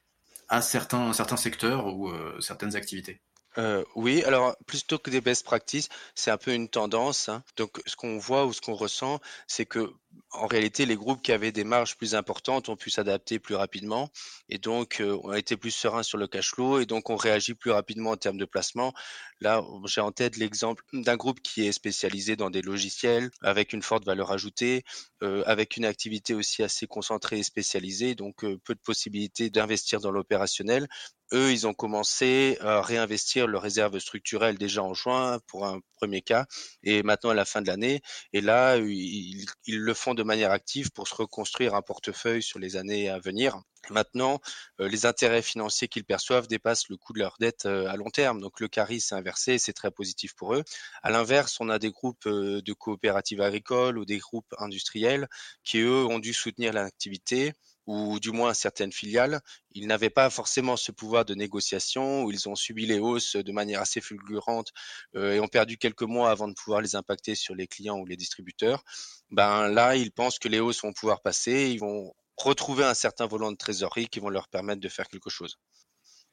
à 0.50 0.62
certains, 0.62 1.14
certains 1.14 1.38
secteurs 1.38 1.88
ou 1.88 2.12
certaines 2.40 2.76
activités? 2.76 3.22
Euh, 3.58 3.84
oui, 3.96 4.24
alors 4.24 4.56
plutôt 4.66 4.98
que 4.98 5.10
des 5.10 5.22
best 5.22 5.46
practices, 5.46 5.90
c'est 6.16 6.32
un 6.32 6.38
peu 6.38 6.54
une 6.54 6.70
tendance. 6.70 7.30
Hein. 7.30 7.44
Donc, 7.58 7.82
ce 7.86 7.96
qu'on 7.96 8.18
voit 8.18 8.46
ou 8.46 8.54
ce 8.54 8.62
qu'on 8.62 8.74
ressent, 8.74 9.20
c'est 9.48 9.66
que 9.66 9.94
en 10.32 10.48
réalité, 10.48 10.86
les 10.86 10.96
groupes 10.96 11.22
qui 11.22 11.32
avaient 11.32 11.52
des 11.52 11.64
marges 11.64 11.96
plus 11.96 12.16
importantes 12.16 12.68
ont 12.68 12.76
pu 12.76 12.90
s'adapter 12.90 13.40
plus 13.40 13.56
rapidement 13.56 14.10
et 14.50 14.58
donc 14.58 15.00
euh, 15.00 15.18
ont 15.24 15.34
été 15.34 15.58
plus 15.58 15.72
sereins 15.72 16.04
sur 16.04 16.18
le 16.18 16.28
cash 16.28 16.52
flow 16.52 16.80
et 16.80 16.86
donc 16.86 17.10
on 17.10 17.16
réagit 17.16 17.54
plus 17.54 17.72
rapidement 17.72 18.12
en 18.12 18.18
termes 18.18 18.38
de 18.38 18.46
placement. 18.46 18.94
Là, 19.42 19.62
j'ai 19.86 20.02
en 20.02 20.12
tête 20.12 20.38
l'exemple 20.38 20.84
d'un 20.94 21.18
groupe 21.18 21.42
qui 21.42 21.68
est 21.68 21.72
spécialisé 21.72 22.36
dans 22.36 22.50
des 22.50 22.62
logiciels 22.62 23.30
avec 23.42 23.74
une 23.74 23.84
forte 23.84 24.06
valeur 24.06 24.32
ajoutée, 24.32 24.84
euh, 25.22 25.44
avec 25.46 25.78
une 25.78 25.86
activité 25.86 26.34
aussi 26.34 26.64
assez 26.64 26.88
concentrée 26.88 27.40
et 27.40 27.44
spécialisée, 27.44 28.16
donc 28.16 28.44
euh, 28.44 28.58
peu 28.66 28.74
de 28.74 28.80
possibilités 28.80 29.50
d'investir 29.50 30.00
dans 30.00 30.12
l'opérationnel 30.12 30.88
eux, 31.34 31.52
ils 31.52 31.68
ont 31.68 31.74
commencé 31.74 32.58
à 32.62 32.82
réinvestir 32.82 33.48
leurs 33.48 33.62
réserves 33.62 33.98
structurelles 34.00 34.58
déjà 34.58 34.84
en 34.84 34.94
juin 34.94 35.40
pour 35.48 35.66
un 35.66 35.80
premier 35.96 36.22
cas 36.22 36.46
et 36.84 37.02
maintenant 37.04 37.32
à 37.32 37.34
la 37.34 37.46
fin 37.46 37.62
de 37.62 37.68
l'année. 37.68 38.02
Et 38.34 38.42
là, 38.42 38.78
ils, 38.78 39.46
le 39.68 39.94
font 39.94 40.03
de 40.14 40.24
manière 40.24 40.52
active 40.52 40.92
pour 40.92 41.08
se 41.08 41.16
reconstruire 41.16 41.76
un 41.76 41.82
portefeuille 41.82 42.44
sur 42.44 42.60
les 42.60 42.76
années 42.76 43.10
à 43.10 43.20
venir. 43.20 43.62
Maintenant, 43.90 44.40
euh, 44.80 44.88
les 44.88 45.06
intérêts 45.06 45.42
financiers 45.42 45.88
qu'ils 45.88 46.06
perçoivent 46.06 46.48
dépassent 46.48 46.90
le 46.90 46.98
coût 46.98 47.14
de 47.14 47.20
leur 47.20 47.36
dette 47.40 47.66
euh, 47.66 47.88
à 47.88 47.96
long 47.96 48.10
terme. 48.10 48.42
Donc 48.42 48.60
le 48.60 48.68
carry 48.68 49.00
s'est 49.00 49.16
inversé, 49.16 49.58
c'est 49.58 49.74
très 49.74 49.92
positif 49.92 50.34
pour 50.36 50.54
eux. 50.56 50.64
À 51.02 51.12
l'inverse, 51.12 51.58
on 51.60 51.70
a 51.70 51.80
des 51.80 51.92
groupes 51.92 52.26
euh, 52.28 52.62
de 52.62 52.74
coopératives 52.74 53.42
agricoles 53.42 53.98
ou 53.98 54.06
des 54.06 54.20
groupes 54.20 54.54
industriels 54.58 55.28
qui, 55.64 55.80
eux, 55.80 56.06
ont 56.06 56.20
dû 56.20 56.34
soutenir 56.34 56.74
l'activité 56.74 57.54
ou 57.86 58.20
du 58.20 58.32
moins 58.32 58.54
certaines 58.54 58.92
filiales, 58.92 59.42
ils 59.72 59.88
n'avaient 59.88 60.10
pas 60.10 60.30
forcément 60.30 60.78
ce 60.78 60.92
pouvoir 60.92 61.26
de 61.26 61.36
négociation, 61.36 62.24
où 62.24 62.32
ils 62.32 62.48
ont 62.48 62.56
subi 62.56 62.86
les 62.86 63.00
hausses 63.00 63.36
de 63.36 63.52
manière 63.52 63.82
assez 63.82 64.02
fulgurante 64.02 64.72
euh, 65.16 65.34
et 65.34 65.40
ont 65.40 65.48
perdu 65.48 65.78
quelques 65.78 66.04
mois 66.04 66.32
avant 66.32 66.48
de 66.48 66.54
pouvoir 66.54 66.82
les 66.82 66.96
impacter 66.96 67.36
sur 67.36 67.56
les 67.56 67.68
clients 67.68 67.98
ou 68.00 68.06
les 68.06 68.18
distributeurs. 68.18 68.84
Ben 69.32 69.68
là, 69.68 69.96
ils 69.96 70.12
pensent 70.12 70.40
que 70.40 70.48
les 70.48 70.60
hausses 70.60 70.82
vont 70.82 70.94
pouvoir 70.94 71.22
passer, 71.22 71.72
ils 71.72 71.80
vont 71.80 72.14
retrouver 72.38 72.84
un 72.84 72.94
certain 72.94 73.28
volant 73.28 73.52
de 73.52 73.58
trésorerie 73.58 74.08
qui 74.08 74.20
vont 74.20 74.30
leur 74.30 74.48
permettre 74.48 74.82
de 74.82 74.90
faire 74.90 75.08
quelque 75.08 75.30
chose. 75.30 75.58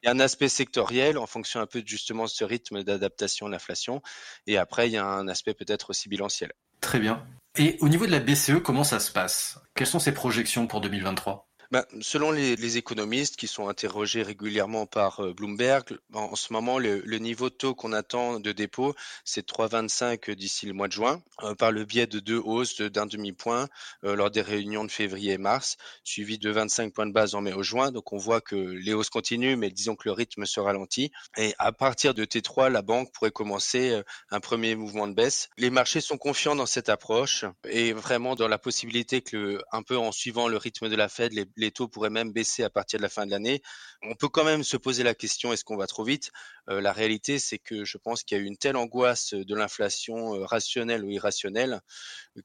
Il 0.02 0.06
y 0.06 0.08
a 0.08 0.12
un 0.12 0.20
aspect 0.20 0.48
sectoriel 0.48 1.18
en 1.18 1.26
fonction 1.26 1.60
un 1.60 1.66
peu 1.66 1.82
justement 1.84 2.24
de 2.24 2.30
ce 2.30 2.42
rythme 2.44 2.82
d'adaptation 2.82 3.46
à 3.46 3.50
l'inflation. 3.50 4.00
Et 4.46 4.56
après, 4.56 4.88
il 4.88 4.92
y 4.92 4.96
a 4.96 5.04
un 5.04 5.28
aspect 5.28 5.52
peut-être 5.52 5.90
aussi 5.90 6.08
bilanciel. 6.08 6.52
Très 6.80 6.98
bien. 6.98 7.26
Et 7.56 7.76
au 7.80 7.88
niveau 7.88 8.06
de 8.06 8.12
la 8.12 8.20
BCE, 8.20 8.62
comment 8.62 8.84
ça 8.84 9.00
se 9.00 9.10
passe? 9.10 9.60
Quelles 9.74 9.86
sont 9.86 9.98
ses 9.98 10.12
projections 10.12 10.66
pour 10.66 10.80
2023 10.80 11.49
ben, 11.70 11.84
selon 12.00 12.32
les, 12.32 12.56
les, 12.56 12.78
économistes 12.78 13.36
qui 13.36 13.46
sont 13.46 13.68
interrogés 13.68 14.22
régulièrement 14.22 14.86
par 14.86 15.20
euh, 15.20 15.32
Bloomberg, 15.32 15.98
en, 16.12 16.34
ce 16.34 16.52
moment, 16.52 16.80
le, 16.80 17.00
le, 17.04 17.18
niveau 17.18 17.48
de 17.48 17.54
taux 17.54 17.76
qu'on 17.76 17.92
attend 17.92 18.40
de 18.40 18.50
dépôt, 18.50 18.94
c'est 19.24 19.46
3,25 19.46 20.32
d'ici 20.34 20.66
le 20.66 20.72
mois 20.72 20.88
de 20.88 20.92
juin, 20.92 21.22
euh, 21.44 21.54
par 21.54 21.70
le 21.70 21.84
biais 21.84 22.08
de 22.08 22.18
deux 22.18 22.38
hausses 22.38 22.80
d'un 22.80 23.06
demi-point 23.06 23.68
euh, 24.02 24.16
lors 24.16 24.32
des 24.32 24.42
réunions 24.42 24.84
de 24.84 24.90
février 24.90 25.34
et 25.34 25.38
mars, 25.38 25.76
suivi 26.02 26.38
de 26.38 26.50
25 26.50 26.92
points 26.92 27.06
de 27.06 27.12
base 27.12 27.36
en 27.36 27.40
mai 27.40 27.52
au 27.52 27.62
juin. 27.62 27.92
Donc 27.92 28.12
on 28.12 28.18
voit 28.18 28.40
que 28.40 28.56
les 28.56 28.92
hausses 28.92 29.10
continuent, 29.10 29.56
mais 29.56 29.70
disons 29.70 29.94
que 29.94 30.08
le 30.08 30.12
rythme 30.12 30.46
se 30.46 30.58
ralentit. 30.58 31.12
Et 31.36 31.54
à 31.58 31.70
partir 31.70 32.14
de 32.14 32.24
T3, 32.24 32.68
la 32.68 32.82
banque 32.82 33.12
pourrait 33.12 33.30
commencer 33.30 34.02
un 34.30 34.40
premier 34.40 34.74
mouvement 34.74 35.06
de 35.06 35.14
baisse. 35.14 35.48
Les 35.56 35.70
marchés 35.70 36.00
sont 36.00 36.18
confiants 36.18 36.56
dans 36.56 36.66
cette 36.66 36.88
approche 36.88 37.44
et 37.68 37.92
vraiment 37.92 38.34
dans 38.34 38.48
la 38.48 38.58
possibilité 38.58 39.22
que, 39.22 39.62
un 39.70 39.82
peu 39.82 39.96
en 39.96 40.10
suivant 40.10 40.48
le 40.48 40.56
rythme 40.56 40.88
de 40.88 40.96
la 40.96 41.08
Fed, 41.08 41.32
les 41.60 41.70
taux 41.70 41.88
pourraient 41.88 42.10
même 42.10 42.32
baisser 42.32 42.62
à 42.64 42.70
partir 42.70 42.98
de 42.98 43.02
la 43.02 43.08
fin 43.08 43.26
de 43.26 43.30
l'année. 43.30 43.62
On 44.02 44.14
peut 44.14 44.28
quand 44.28 44.44
même 44.44 44.64
se 44.64 44.76
poser 44.76 45.02
la 45.02 45.14
question 45.14 45.52
est-ce 45.52 45.64
qu'on 45.64 45.76
va 45.76 45.86
trop 45.86 46.04
vite? 46.04 46.30
Euh, 46.68 46.80
La 46.80 46.92
réalité, 46.92 47.38
c'est 47.38 47.58
que 47.58 47.84
je 47.84 47.98
pense 47.98 48.22
qu'il 48.22 48.36
y 48.36 48.40
a 48.40 48.42
eu 48.42 48.46
une 48.46 48.56
telle 48.56 48.76
angoisse 48.76 49.34
de 49.34 49.54
l'inflation 49.54 50.34
euh, 50.34 50.44
rationnelle 50.44 51.04
ou 51.04 51.10
irrationnelle 51.10 51.80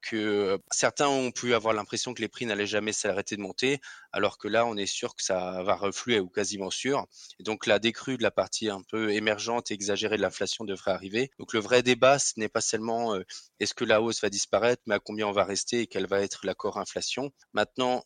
que 0.02 0.16
euh, 0.16 0.58
certains 0.72 1.08
ont 1.08 1.32
pu 1.32 1.54
avoir 1.54 1.74
l'impression 1.74 2.14
que 2.14 2.22
les 2.22 2.28
prix 2.28 2.46
n'allaient 2.46 2.68
jamais 2.68 2.92
s'arrêter 2.92 3.36
de 3.36 3.42
monter, 3.42 3.80
alors 4.12 4.38
que 4.38 4.48
là, 4.48 4.66
on 4.66 4.76
est 4.78 4.86
sûr 4.86 5.16
que 5.16 5.24
ça 5.24 5.64
va 5.64 5.76
refluer 5.76 6.20
ou 6.20 6.30
quasiment 6.30 6.70
sûr. 6.70 7.06
Donc 7.40 7.66
la 7.66 7.80
décrue 7.80 8.18
de 8.18 8.24
la 8.24 8.32
partie 8.32 8.70
un 8.70 8.82
peu 8.82 9.14
émergente 9.14 9.72
et 9.72 9.74
exagérée 9.74 10.18
de 10.18 10.22
l'inflation 10.22 10.66
devrait 10.66 10.92
arriver. 10.92 11.32
Donc 11.40 11.54
le 11.54 11.60
vrai 11.60 11.84
débat, 11.84 12.20
ce 12.20 12.34
n'est 12.38 12.50
pas 12.50 12.62
seulement 12.62 13.16
est-ce 13.60 13.74
que 13.74 13.86
la 13.86 14.02
hausse 14.02 14.22
va 14.22 14.30
disparaître, 14.30 14.82
mais 14.86 14.96
à 14.96 15.00
combien 15.00 15.28
on 15.28 15.32
va 15.32 15.44
rester 15.44 15.82
et 15.82 15.88
quel 15.88 16.08
va 16.08 16.22
être 16.22 16.46
l'accord 16.46 16.78
inflation. 16.78 17.32
Maintenant, 17.54 18.04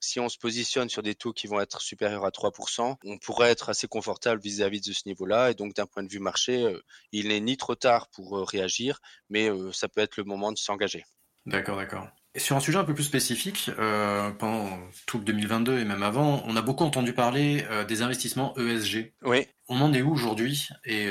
si 0.00 0.20
on 0.20 0.25
se 0.28 0.38
positionne 0.38 0.88
sur 0.88 1.02
des 1.02 1.14
taux 1.14 1.32
qui 1.32 1.46
vont 1.46 1.60
être 1.60 1.80
supérieurs 1.80 2.24
à 2.24 2.30
3%, 2.30 2.96
on 3.04 3.18
pourrait 3.18 3.50
être 3.50 3.68
assez 3.68 3.88
confortable 3.88 4.40
vis-à-vis 4.40 4.80
de 4.80 4.92
ce 4.92 5.02
niveau-là. 5.06 5.50
Et 5.50 5.54
donc, 5.54 5.74
d'un 5.74 5.86
point 5.86 6.02
de 6.02 6.08
vue 6.08 6.20
marché, 6.20 6.64
euh, 6.64 6.80
il 7.12 7.28
n'est 7.28 7.40
ni 7.40 7.56
trop 7.56 7.74
tard 7.74 8.08
pour 8.08 8.38
euh, 8.38 8.44
réagir, 8.44 9.00
mais 9.30 9.50
euh, 9.50 9.72
ça 9.72 9.88
peut 9.88 10.00
être 10.00 10.16
le 10.16 10.24
moment 10.24 10.52
de 10.52 10.58
s'engager. 10.58 11.04
D'accord, 11.44 11.76
d'accord. 11.76 12.08
Sur 12.36 12.56
un 12.56 12.60
sujet 12.60 12.78
un 12.78 12.84
peu 12.84 12.92
plus 12.92 13.04
spécifique, 13.04 13.70
pendant 14.38 14.78
tout 15.06 15.16
le 15.16 15.24
2022 15.24 15.78
et 15.78 15.84
même 15.86 16.02
avant, 16.02 16.42
on 16.44 16.54
a 16.54 16.60
beaucoup 16.60 16.84
entendu 16.84 17.14
parler 17.14 17.64
des 17.88 18.02
investissements 18.02 18.54
ESG. 18.58 19.14
Oui. 19.22 19.46
On 19.68 19.80
en 19.80 19.94
est 19.94 20.02
où 20.02 20.12
aujourd'hui 20.12 20.68
Et 20.84 21.10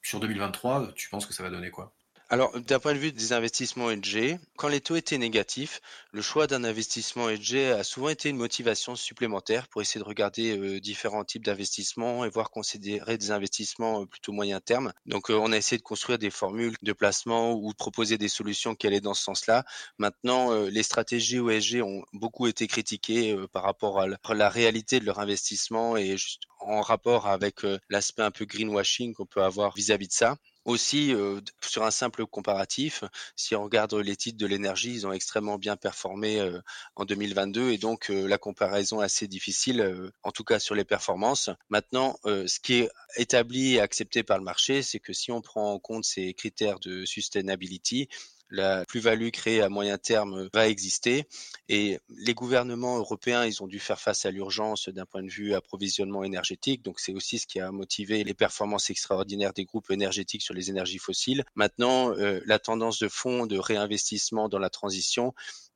sur 0.00 0.20
2023, 0.20 0.92
tu 0.94 1.10
penses 1.10 1.26
que 1.26 1.34
ça 1.34 1.42
va 1.42 1.50
donner 1.50 1.70
quoi? 1.70 1.92
Alors, 2.30 2.60
d'un 2.60 2.78
point 2.78 2.92
de 2.92 2.98
vue 2.98 3.10
des 3.10 3.32
investissements 3.32 3.90
ESG, 3.90 4.38
quand 4.58 4.68
les 4.68 4.82
taux 4.82 4.96
étaient 4.96 5.16
négatifs, 5.16 5.80
le 6.12 6.20
choix 6.20 6.46
d'un 6.46 6.62
investissement 6.62 7.30
ESG 7.30 7.56
a 7.72 7.82
souvent 7.84 8.10
été 8.10 8.28
une 8.28 8.36
motivation 8.36 8.96
supplémentaire 8.96 9.66
pour 9.68 9.80
essayer 9.80 9.98
de 9.98 10.06
regarder 10.06 10.58
euh, 10.58 10.78
différents 10.78 11.24
types 11.24 11.42
d'investissements 11.42 12.26
et 12.26 12.28
voir 12.28 12.50
considérer 12.50 13.16
des 13.16 13.30
investissements 13.30 14.02
euh, 14.02 14.04
plutôt 14.04 14.32
moyen 14.32 14.60
terme. 14.60 14.92
Donc, 15.06 15.30
euh, 15.30 15.38
on 15.40 15.52
a 15.52 15.56
essayé 15.56 15.78
de 15.78 15.82
construire 15.82 16.18
des 16.18 16.28
formules 16.28 16.76
de 16.82 16.92
placement 16.92 17.54
ou 17.54 17.72
de 17.72 17.76
proposer 17.78 18.18
des 18.18 18.28
solutions 18.28 18.74
qui 18.74 18.86
allaient 18.86 19.00
dans 19.00 19.14
ce 19.14 19.22
sens-là. 19.22 19.64
Maintenant, 19.96 20.52
les 20.64 20.82
stratégies 20.82 21.38
ESG 21.38 21.80
ont 21.82 22.04
beaucoup 22.12 22.46
été 22.46 22.66
critiquées 22.66 23.34
par 23.52 23.62
rapport 23.62 24.00
à 24.00 24.34
la 24.34 24.48
réalité 24.50 25.00
de 25.00 25.06
leur 25.06 25.18
investissement 25.18 25.96
et 25.96 26.18
juste 26.18 26.42
en 26.60 26.82
rapport 26.82 27.26
avec 27.26 27.62
l'aspect 27.88 28.22
un 28.22 28.30
peu 28.30 28.44
greenwashing 28.44 29.14
qu'on 29.14 29.24
peut 29.26 29.42
avoir 29.42 29.74
vis-à-vis 29.74 30.06
-vis 30.06 30.08
de 30.08 30.12
ça. 30.12 30.36
Aussi, 30.68 31.14
euh, 31.14 31.40
sur 31.62 31.84
un 31.84 31.90
simple 31.90 32.26
comparatif, 32.26 33.02
si 33.36 33.56
on 33.56 33.64
regarde 33.64 33.94
les 33.94 34.16
titres 34.16 34.36
de 34.36 34.44
l'énergie, 34.44 34.92
ils 34.92 35.06
ont 35.06 35.12
extrêmement 35.12 35.56
bien 35.56 35.78
performé 35.78 36.40
euh, 36.40 36.60
en 36.94 37.06
2022 37.06 37.70
et 37.70 37.78
donc 37.78 38.10
la 38.10 38.36
comparaison 38.36 39.00
assez 39.00 39.26
difficile, 39.28 40.12
en 40.22 40.30
tout 40.30 40.44
cas 40.44 40.58
sur 40.58 40.74
les 40.74 40.84
performances. 40.84 41.48
Maintenant, 41.70 42.18
ce 42.24 42.60
qui 42.60 42.74
est 42.80 42.90
établi 43.16 43.76
et 43.76 43.80
accepté 43.80 44.22
par 44.22 44.36
le 44.36 44.44
marché, 44.44 44.82
c'est 44.82 45.00
que 45.00 45.14
si 45.14 45.32
on 45.32 45.40
prend 45.40 45.72
en 45.72 45.78
compte 45.78 46.04
ces 46.04 46.34
critères 46.34 46.80
de 46.80 47.06
sustainability, 47.06 48.10
la 48.50 48.84
plus-value 48.86 49.30
créée 49.30 49.62
à 49.62 49.68
moyen 49.68 49.98
terme 49.98 50.48
va 50.52 50.68
exister. 50.68 51.24
Et 51.68 51.98
les 52.08 52.34
gouvernements 52.34 52.98
européens, 52.98 53.44
ils 53.44 53.62
ont 53.62 53.66
dû 53.66 53.78
faire 53.78 54.00
face 54.00 54.24
à 54.26 54.30
l'urgence 54.30 54.88
d'un 54.88 55.06
point 55.06 55.22
de 55.22 55.30
vue 55.30 55.54
approvisionnement 55.54 56.24
énergétique. 56.24 56.82
Donc 56.82 57.00
c'est 57.00 57.12
aussi 57.12 57.38
ce 57.38 57.46
qui 57.46 57.60
a 57.60 57.70
motivé 57.70 58.24
les 58.24 58.34
performances 58.34 58.90
extraordinaires 58.90 59.52
des 59.52 59.64
groupes 59.64 59.90
énergétiques 59.90 60.42
sur 60.42 60.54
les 60.54 60.70
énergies 60.70 60.98
fossiles. 60.98 61.44
Maintenant, 61.54 62.12
euh, 62.12 62.40
la 62.46 62.58
tendance 62.58 62.98
de 62.98 63.08
fond 63.08 63.46
de 63.46 63.58
réinvestissement 63.58 64.48
dans 64.48 64.58
la 64.58 64.70
transition, 64.70 65.34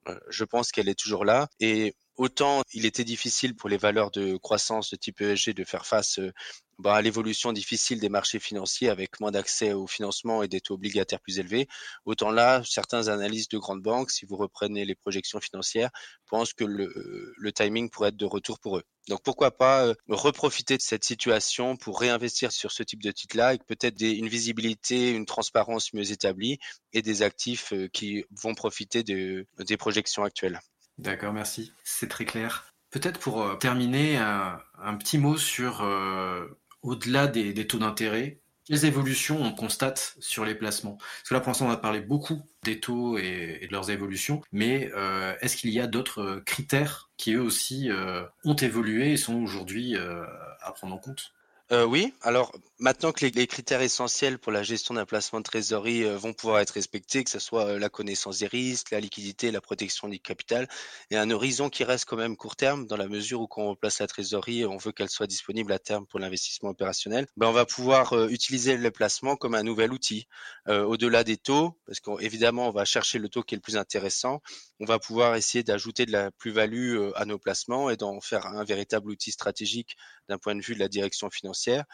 euh, 0.09 0.19
je 0.29 0.45
pense 0.45 0.73
qu'elle 0.73 0.89
est 0.89 0.99
toujours 0.99 1.25
là. 1.25 1.49
Et 1.61 1.95
autant 2.17 2.63
il 2.73 2.87
était 2.87 3.05
difficile 3.05 3.55
pour 3.55 3.69
les 3.69 3.77
valeurs 3.77 4.11
de 4.11 4.37
croissance 4.37 4.91
de 4.91 4.97
type 4.97 5.21
ESG 5.21 5.55
de 5.55 5.65
faire 5.65 5.87
face 5.87 6.19
euh, 6.19 6.33
bah, 6.79 6.95
à 6.95 7.03
l'évolution 7.03 7.53
difficile 7.53 8.01
des 8.01 8.09
marchés 8.09 8.41
financiers 8.41 8.89
avec 8.89 9.21
moins 9.21 9.31
d'accès 9.31 9.73
au 9.73 9.87
financement 9.87 10.43
et 10.43 10.49
des 10.49 10.61
taux 10.61 10.75
obligataires 10.75 11.21
plus 11.21 11.39
élevés. 11.39 11.69
Autant 12.07 12.31
là, 12.31 12.63
certains 12.65 13.09
analystes 13.09 13.53
de 13.53 13.59
grandes 13.59 13.83
banques, 13.83 14.11
si 14.11 14.27
vous 14.27 14.37
reprenez 14.37 14.85
les 14.85 14.95
projections 14.95 15.41
financières, 15.41 15.91
pensent 16.27 16.55
que 16.55 16.65
le, 16.65 17.35
le 17.37 17.53
timing 17.53 17.89
pourrait 17.91 18.09
être 18.09 18.17
de 18.17 18.25
retour 18.25 18.59
pour 18.59 18.79
eux. 18.79 18.83
Donc 19.09 19.23
pourquoi 19.23 19.57
pas 19.57 19.87
euh, 19.87 19.95
reprofiter 20.09 20.77
de 20.77 20.83
cette 20.83 21.05
situation 21.05 21.77
pour 21.77 22.01
réinvestir 22.01 22.53
sur 22.53 22.73
ce 22.73 22.83
type 22.83 23.03
de 23.03 23.11
titre-là 23.11 23.49
avec 23.49 23.65
peut-être 23.67 24.01
une 24.01 24.29
visibilité, 24.29 25.11
une 25.11 25.27
transparence 25.27 25.93
mieux 25.93 26.11
établie 26.11 26.59
et 26.93 27.03
des 27.03 27.23
actifs 27.23 27.73
euh, 27.73 27.89
qui 27.89 28.25
vont 28.31 28.55
profiter 28.55 29.03
de, 29.03 29.47
des 29.59 29.77
projections 29.77 30.25
actuelles. 30.25 30.61
D'accord, 30.99 31.33
merci. 31.33 31.73
C'est 31.85 32.09
très 32.09 32.25
clair. 32.25 32.73
Peut-être 32.91 33.19
pour 33.19 33.43
euh, 33.43 33.55
terminer, 33.57 34.19
un, 34.19 34.97
petit 34.99 35.19
mot 35.19 35.37
sur 35.37 35.83
au-delà 36.83 37.27
des, 37.27 37.67
taux 37.67 37.79
d'intérêt, 37.79 38.43
quelles 38.65 38.85
évolutions 38.85 39.43
on 39.43 39.53
constate 39.53 40.17
sur 40.21 40.45
les 40.45 40.55
placements? 40.55 40.97
Parce 40.97 41.29
que 41.29 41.35
là, 41.35 41.41
pour 41.41 41.49
l'instant, 41.49 41.67
on 41.67 41.71
a 41.71 41.77
parlé 41.77 42.01
beaucoup 42.01 42.43
des 42.63 42.79
taux 42.79 43.19
et, 43.19 43.67
de 43.67 43.73
leurs 43.73 43.91
évolutions, 43.91 44.41
mais 44.53 44.91
euh, 44.95 45.35
est-ce 45.41 45.57
qu'il 45.57 45.71
y 45.71 45.81
a 45.81 45.89
d'autres 45.89 46.23
euh, 46.23 46.41
critères 46.41 47.11
qui, 47.17 47.33
eux 47.35 47.43
aussi, 47.43 47.91
euh, 47.91 48.23
ont 48.45 48.55
évolué 48.55 49.13
et 49.13 49.17
sont 49.17 49.43
aujourd'hui 49.43 49.97
à 49.97 50.73
prendre 50.73 50.95
en 50.95 50.99
compte? 50.99 51.33
Euh, 51.73 51.87
oui, 51.87 52.13
alors 52.21 52.53
maintenant 52.79 53.13
que 53.13 53.25
les, 53.25 53.47
critères 53.47 53.81
essentiels 53.81 54.39
pour 54.39 54.53
la 54.53 54.63
gestion 54.63 54.93
d'un 54.93 55.07
placement 55.07 55.39
de 55.39 55.45
trésorerie 55.45 56.05
euh, 56.05 56.19
vont 56.19 56.35
pouvoir 56.35 56.61
être 56.61 56.73
respectés, 56.73 57.25
que 57.25 57.31
ce 57.31 57.39
soit 57.39 57.65
euh, 57.65 57.79
la 57.79 57.89
connaissance 57.89 58.41
des 58.41 58.47
risques, 58.47 58.91
la 58.91 59.01
liquidité, 59.01 59.51
la 59.51 59.63
protection 59.63 60.09
du 60.09 60.21
capital, 60.21 60.69
et 61.11 61.17
un 61.17 61.31
horizon 61.31 61.71
qui 61.71 61.85
reste 61.85 62.05
quand 62.05 62.19
même 62.19 62.37
court 62.37 62.57
terme 62.57 62.87
dans 62.87 62.99
la 62.99 63.09
mesure 63.09 63.41
où 63.41 63.49
on 63.57 63.75
place 63.75 64.01
la 64.01 64.07
trésorerie, 64.07 64.67
on 64.67 64.77
veut 64.77 64.93
qu'elle 64.93 65.09
soit 65.09 65.27
disponible 65.27 65.73
à 65.73 65.79
terme 65.79 66.07
pour 66.07 66.21
l'investissement 66.21 66.71
opérationnel, 66.71 67.27
ben 67.39 67.47
on 67.47 67.53
va 67.53 67.65
pouvoir 67.65 68.29
utiliser 68.29 68.77
le 68.77 68.91
placement 68.91 69.37
comme 69.37 69.55
un 69.55 69.63
nouvel 69.63 69.93
outil. 69.93 70.27
Au-delà 70.69 71.25
des 71.25 71.37
taux, 71.37 71.79
parce 71.87 72.01
qu'évidemment 72.01 72.69
on 72.69 72.73
va 72.73 72.85
chercher 72.85 73.19
le 73.19 73.29
taux 73.29 73.43
qui 73.43 73.55
est 73.55 73.57
le 73.57 73.63
plus 73.63 73.77
intéressant, 73.77 74.43
on 74.81 74.85
va 74.85 74.99
pouvoir 74.99 75.37
essayer 75.37 75.65
d'ajouter 75.65 76.07
de 76.07 76.13
la 76.13 76.31
plus-value 76.31 77.11
à 77.15 77.25
nos 77.25 77.39
placements 77.39 77.91
et 77.91 77.97
d'en 77.97 78.21
faire 78.21 78.47
un 78.47 78.65
véritable 78.65 79.11
outil 79.11 79.33
stratégique 79.33 79.97
d'un 80.33 80.39
point 80.39 80.55
de 80.55 80.63
vue 80.63 80.75
de 80.75 80.81
la 80.81 80.89
direction 80.89 81.31
financière. 81.31 81.85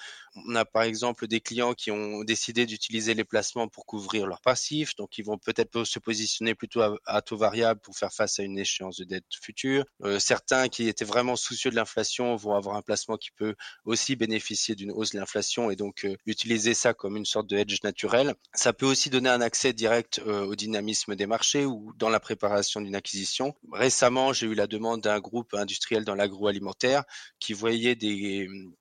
On 0.46 0.55
a 0.55 0.64
par 0.64 0.85
exemple 0.85 1.27
des 1.27 1.40
clients 1.40 1.74
qui 1.74 1.90
ont 1.90 2.22
décidé 2.22 2.66
d'utiliser 2.66 3.14
les 3.14 3.24
placements 3.24 3.68
pour 3.68 3.85
couvrir 3.85 4.27
leurs 4.27 4.40
passifs, 4.40 4.94
donc 4.96 5.18
ils 5.18 5.24
vont 5.24 5.38
peut-être 5.38 5.85
se 5.85 5.98
positionner 5.98 6.55
plutôt 6.55 6.81
à, 7.05 7.22
taux 7.22 7.37
variable 7.37 7.81
pour 7.81 7.96
faire 7.96 8.12
face 8.12 8.38
à 8.38 8.42
une 8.44 8.59
échéance 8.59 8.96
de 8.98 9.05
dette 9.05 9.24
future. 9.40 9.85
Euh, 10.05 10.18
certains 10.18 10.68
qui 10.68 10.88
étaient 10.88 11.05
vraiment 11.05 11.37
soucieux 11.37 11.70
de 11.70 11.77
l'inflation 11.77 12.37
vont 12.37 12.55
avoir 12.55 12.77
un 12.77 12.83
placement 12.83 13.16
qui 13.16 13.31
peut 13.33 13.55
aussi 13.85 14.14
bénéficier 14.14 14.74
d'une 14.74 14.92
hausse 14.92 15.12
de 15.12 15.18
l'inflation 15.18 15.70
et 15.70 15.77
donc 15.77 16.05
euh, 16.05 16.16
utiliser 16.27 16.74
ça 16.74 16.94
comme 16.94 17.16
une 17.16 17.27
sorte 17.27 17.48
de 17.48 17.57
hedge 17.57 17.83
naturel. 17.83 18.35
Ça 18.55 18.72
peut 18.72 18.87
aussi 18.87 19.11
donner 19.11 19.31
un 19.31 19.40
accès 19.40 19.72
direct 19.72 20.20
euh, 20.27 20.46
au 20.46 20.55
dynamisme 20.55 21.16
des 21.16 21.27
marchés 21.27 21.64
ou 21.64 21.92
dans 21.96 22.09
la 22.09 22.20
préparation 22.20 22.81
d'une 22.81 22.94
acquisition. 22.94 23.55
Récemment, 23.72 24.33
j'ai 24.33 24.46
eu 24.46 24.55
la 24.55 24.66
demande 24.66 25.01
d'un 25.03 25.18
groupe 25.18 25.55
industriel 25.55 26.05
dans 26.05 26.14
l'agroalimentaire 26.14 27.05
qui 27.40 27.53
voyait 27.53 27.94
des 27.94 28.14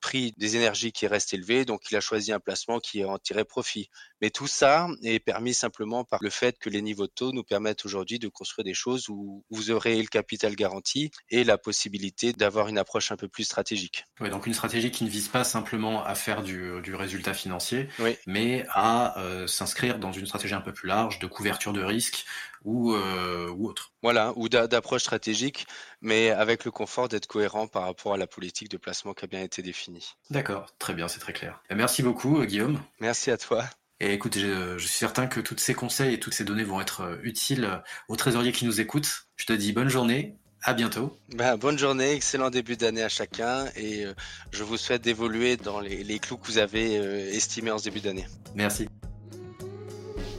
prix 0.01 0.33
des 0.37 0.55
énergies 0.55 0.91
qui 0.91 1.07
restent 1.07 1.33
élevés, 1.33 1.65
donc 1.65 1.81
il 1.91 1.97
a 1.97 2.01
choisi 2.01 2.31
un 2.31 2.39
placement 2.39 2.79
qui 2.79 3.03
en 3.03 3.17
tirait 3.17 3.45
profit. 3.45 3.89
Mais 4.21 4.29
tout 4.29 4.47
ça 4.47 4.87
est 5.03 5.19
permis 5.19 5.53
simplement 5.53 6.03
par 6.03 6.19
le 6.21 6.29
fait 6.29 6.57
que 6.57 6.69
les 6.69 6.81
niveaux 6.81 7.07
de 7.07 7.11
taux 7.13 7.31
nous 7.31 7.43
permettent 7.43 7.85
aujourd'hui 7.85 8.19
de 8.19 8.27
construire 8.27 8.65
des 8.65 8.73
choses 8.73 9.09
où 9.09 9.43
vous 9.49 9.71
aurez 9.71 10.01
le 10.01 10.07
capital 10.07 10.55
garanti 10.55 11.11
et 11.29 11.43
la 11.43 11.57
possibilité 11.57 12.33
d'avoir 12.33 12.67
une 12.67 12.77
approche 12.77 13.11
un 13.11 13.17
peu 13.17 13.27
plus 13.27 13.43
stratégique. 13.43 14.05
Oui, 14.19 14.29
donc 14.29 14.47
une 14.47 14.53
stratégie 14.53 14.91
qui 14.91 15.03
ne 15.03 15.09
vise 15.09 15.27
pas 15.27 15.43
simplement 15.43 16.03
à 16.03 16.15
faire 16.15 16.43
du, 16.43 16.81
du 16.81 16.95
résultat 16.95 17.33
financier, 17.33 17.89
mais 18.25 18.65
à 18.69 19.19
euh, 19.19 19.47
s'inscrire 19.47 19.99
dans 19.99 20.11
une 20.11 20.25
stratégie 20.25 20.53
un 20.53 20.61
peu 20.61 20.73
plus 20.73 20.87
large 20.87 21.19
de 21.19 21.27
couverture 21.27 21.73
de 21.73 21.83
risque 21.83 22.25
ou, 22.63 22.93
euh, 22.93 23.49
ou 23.49 23.67
autre. 23.67 23.91
Voilà, 24.01 24.33
ou 24.35 24.49
d'approche 24.49 25.01
stratégique, 25.01 25.67
mais 26.01 26.29
avec 26.29 26.65
le 26.65 26.71
confort 26.71 27.07
d'être 27.07 27.27
cohérent 27.27 27.67
par 27.67 27.83
rapport 27.83 28.13
à 28.13 28.17
la 28.17 28.27
politique 28.27 28.69
de 28.69 28.77
placement 28.77 29.13
qui 29.13 29.25
a 29.25 29.27
bien 29.27 29.41
été 29.41 29.61
définie. 29.61 30.13
D'accord, 30.29 30.73
très 30.79 30.93
bien, 30.93 31.07
c'est 31.07 31.19
très 31.19 31.33
clair. 31.33 31.61
Merci 31.69 32.03
beaucoup, 32.03 32.43
Guillaume. 32.45 32.79
Merci 32.99 33.31
à 33.31 33.37
toi. 33.37 33.65
Et 33.99 34.13
écoute, 34.13 34.37
je, 34.37 34.77
suis 34.77 34.89
certain 34.89 35.25
que 35.25 35.39
tous 35.39 35.57
ces 35.57 35.73
conseils 35.73 36.13
et 36.13 36.19
toutes 36.19 36.35
ces 36.35 36.43
données 36.43 36.63
vont 36.63 36.79
être 36.79 37.19
utiles 37.23 37.81
aux 38.07 38.15
trésoriers 38.15 38.51
qui 38.51 38.65
nous 38.65 38.79
écoutent. 38.79 39.27
Je 39.37 39.45
te 39.45 39.53
dis 39.53 39.73
bonne 39.73 39.89
journée 39.89 40.37
à 40.63 40.73
bientôt. 40.73 41.17
Ben, 41.35 41.55
bonne 41.55 41.77
journée, 41.77 42.13
excellent 42.13 42.49
début 42.49 42.75
d'année 42.75 43.03
à 43.03 43.09
chacun 43.09 43.65
et 43.75 44.05
euh, 44.05 44.13
je 44.51 44.63
vous 44.63 44.77
souhaite 44.77 45.01
d'évoluer 45.01 45.57
dans 45.57 45.79
les, 45.79 46.19
clous 46.19 46.37
que 46.37 46.47
vous 46.47 46.57
avez 46.57 46.97
euh, 46.97 47.31
estimés 47.31 47.71
en 47.71 47.77
ce 47.77 47.85
début 47.85 48.01
d'année. 48.01 48.25
Merci. 48.55 48.87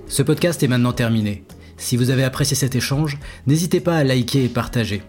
Ce 0.07 0.22
podcast 0.22 0.62
est 0.62 0.68
maintenant 0.68 0.92
terminé. 0.92 1.44
Si 1.78 1.96
vous 1.96 2.10
avez 2.10 2.24
apprécié 2.24 2.56
cet 2.56 2.76
échange, 2.76 3.18
n'hésitez 3.46 3.80
pas 3.80 3.96
à 3.96 4.04
liker 4.04 4.44
et 4.44 4.48
partager. 4.48 5.02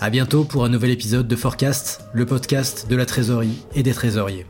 A 0.00 0.08
bientôt 0.08 0.44
pour 0.44 0.64
un 0.64 0.68
nouvel 0.68 0.90
épisode 0.90 1.28
de 1.28 1.36
Forecast, 1.36 2.00
le 2.12 2.26
podcast 2.26 2.86
de 2.88 2.96
la 2.96 3.06
trésorerie 3.06 3.62
et 3.74 3.82
des 3.82 3.92
trésoriers. 3.92 4.46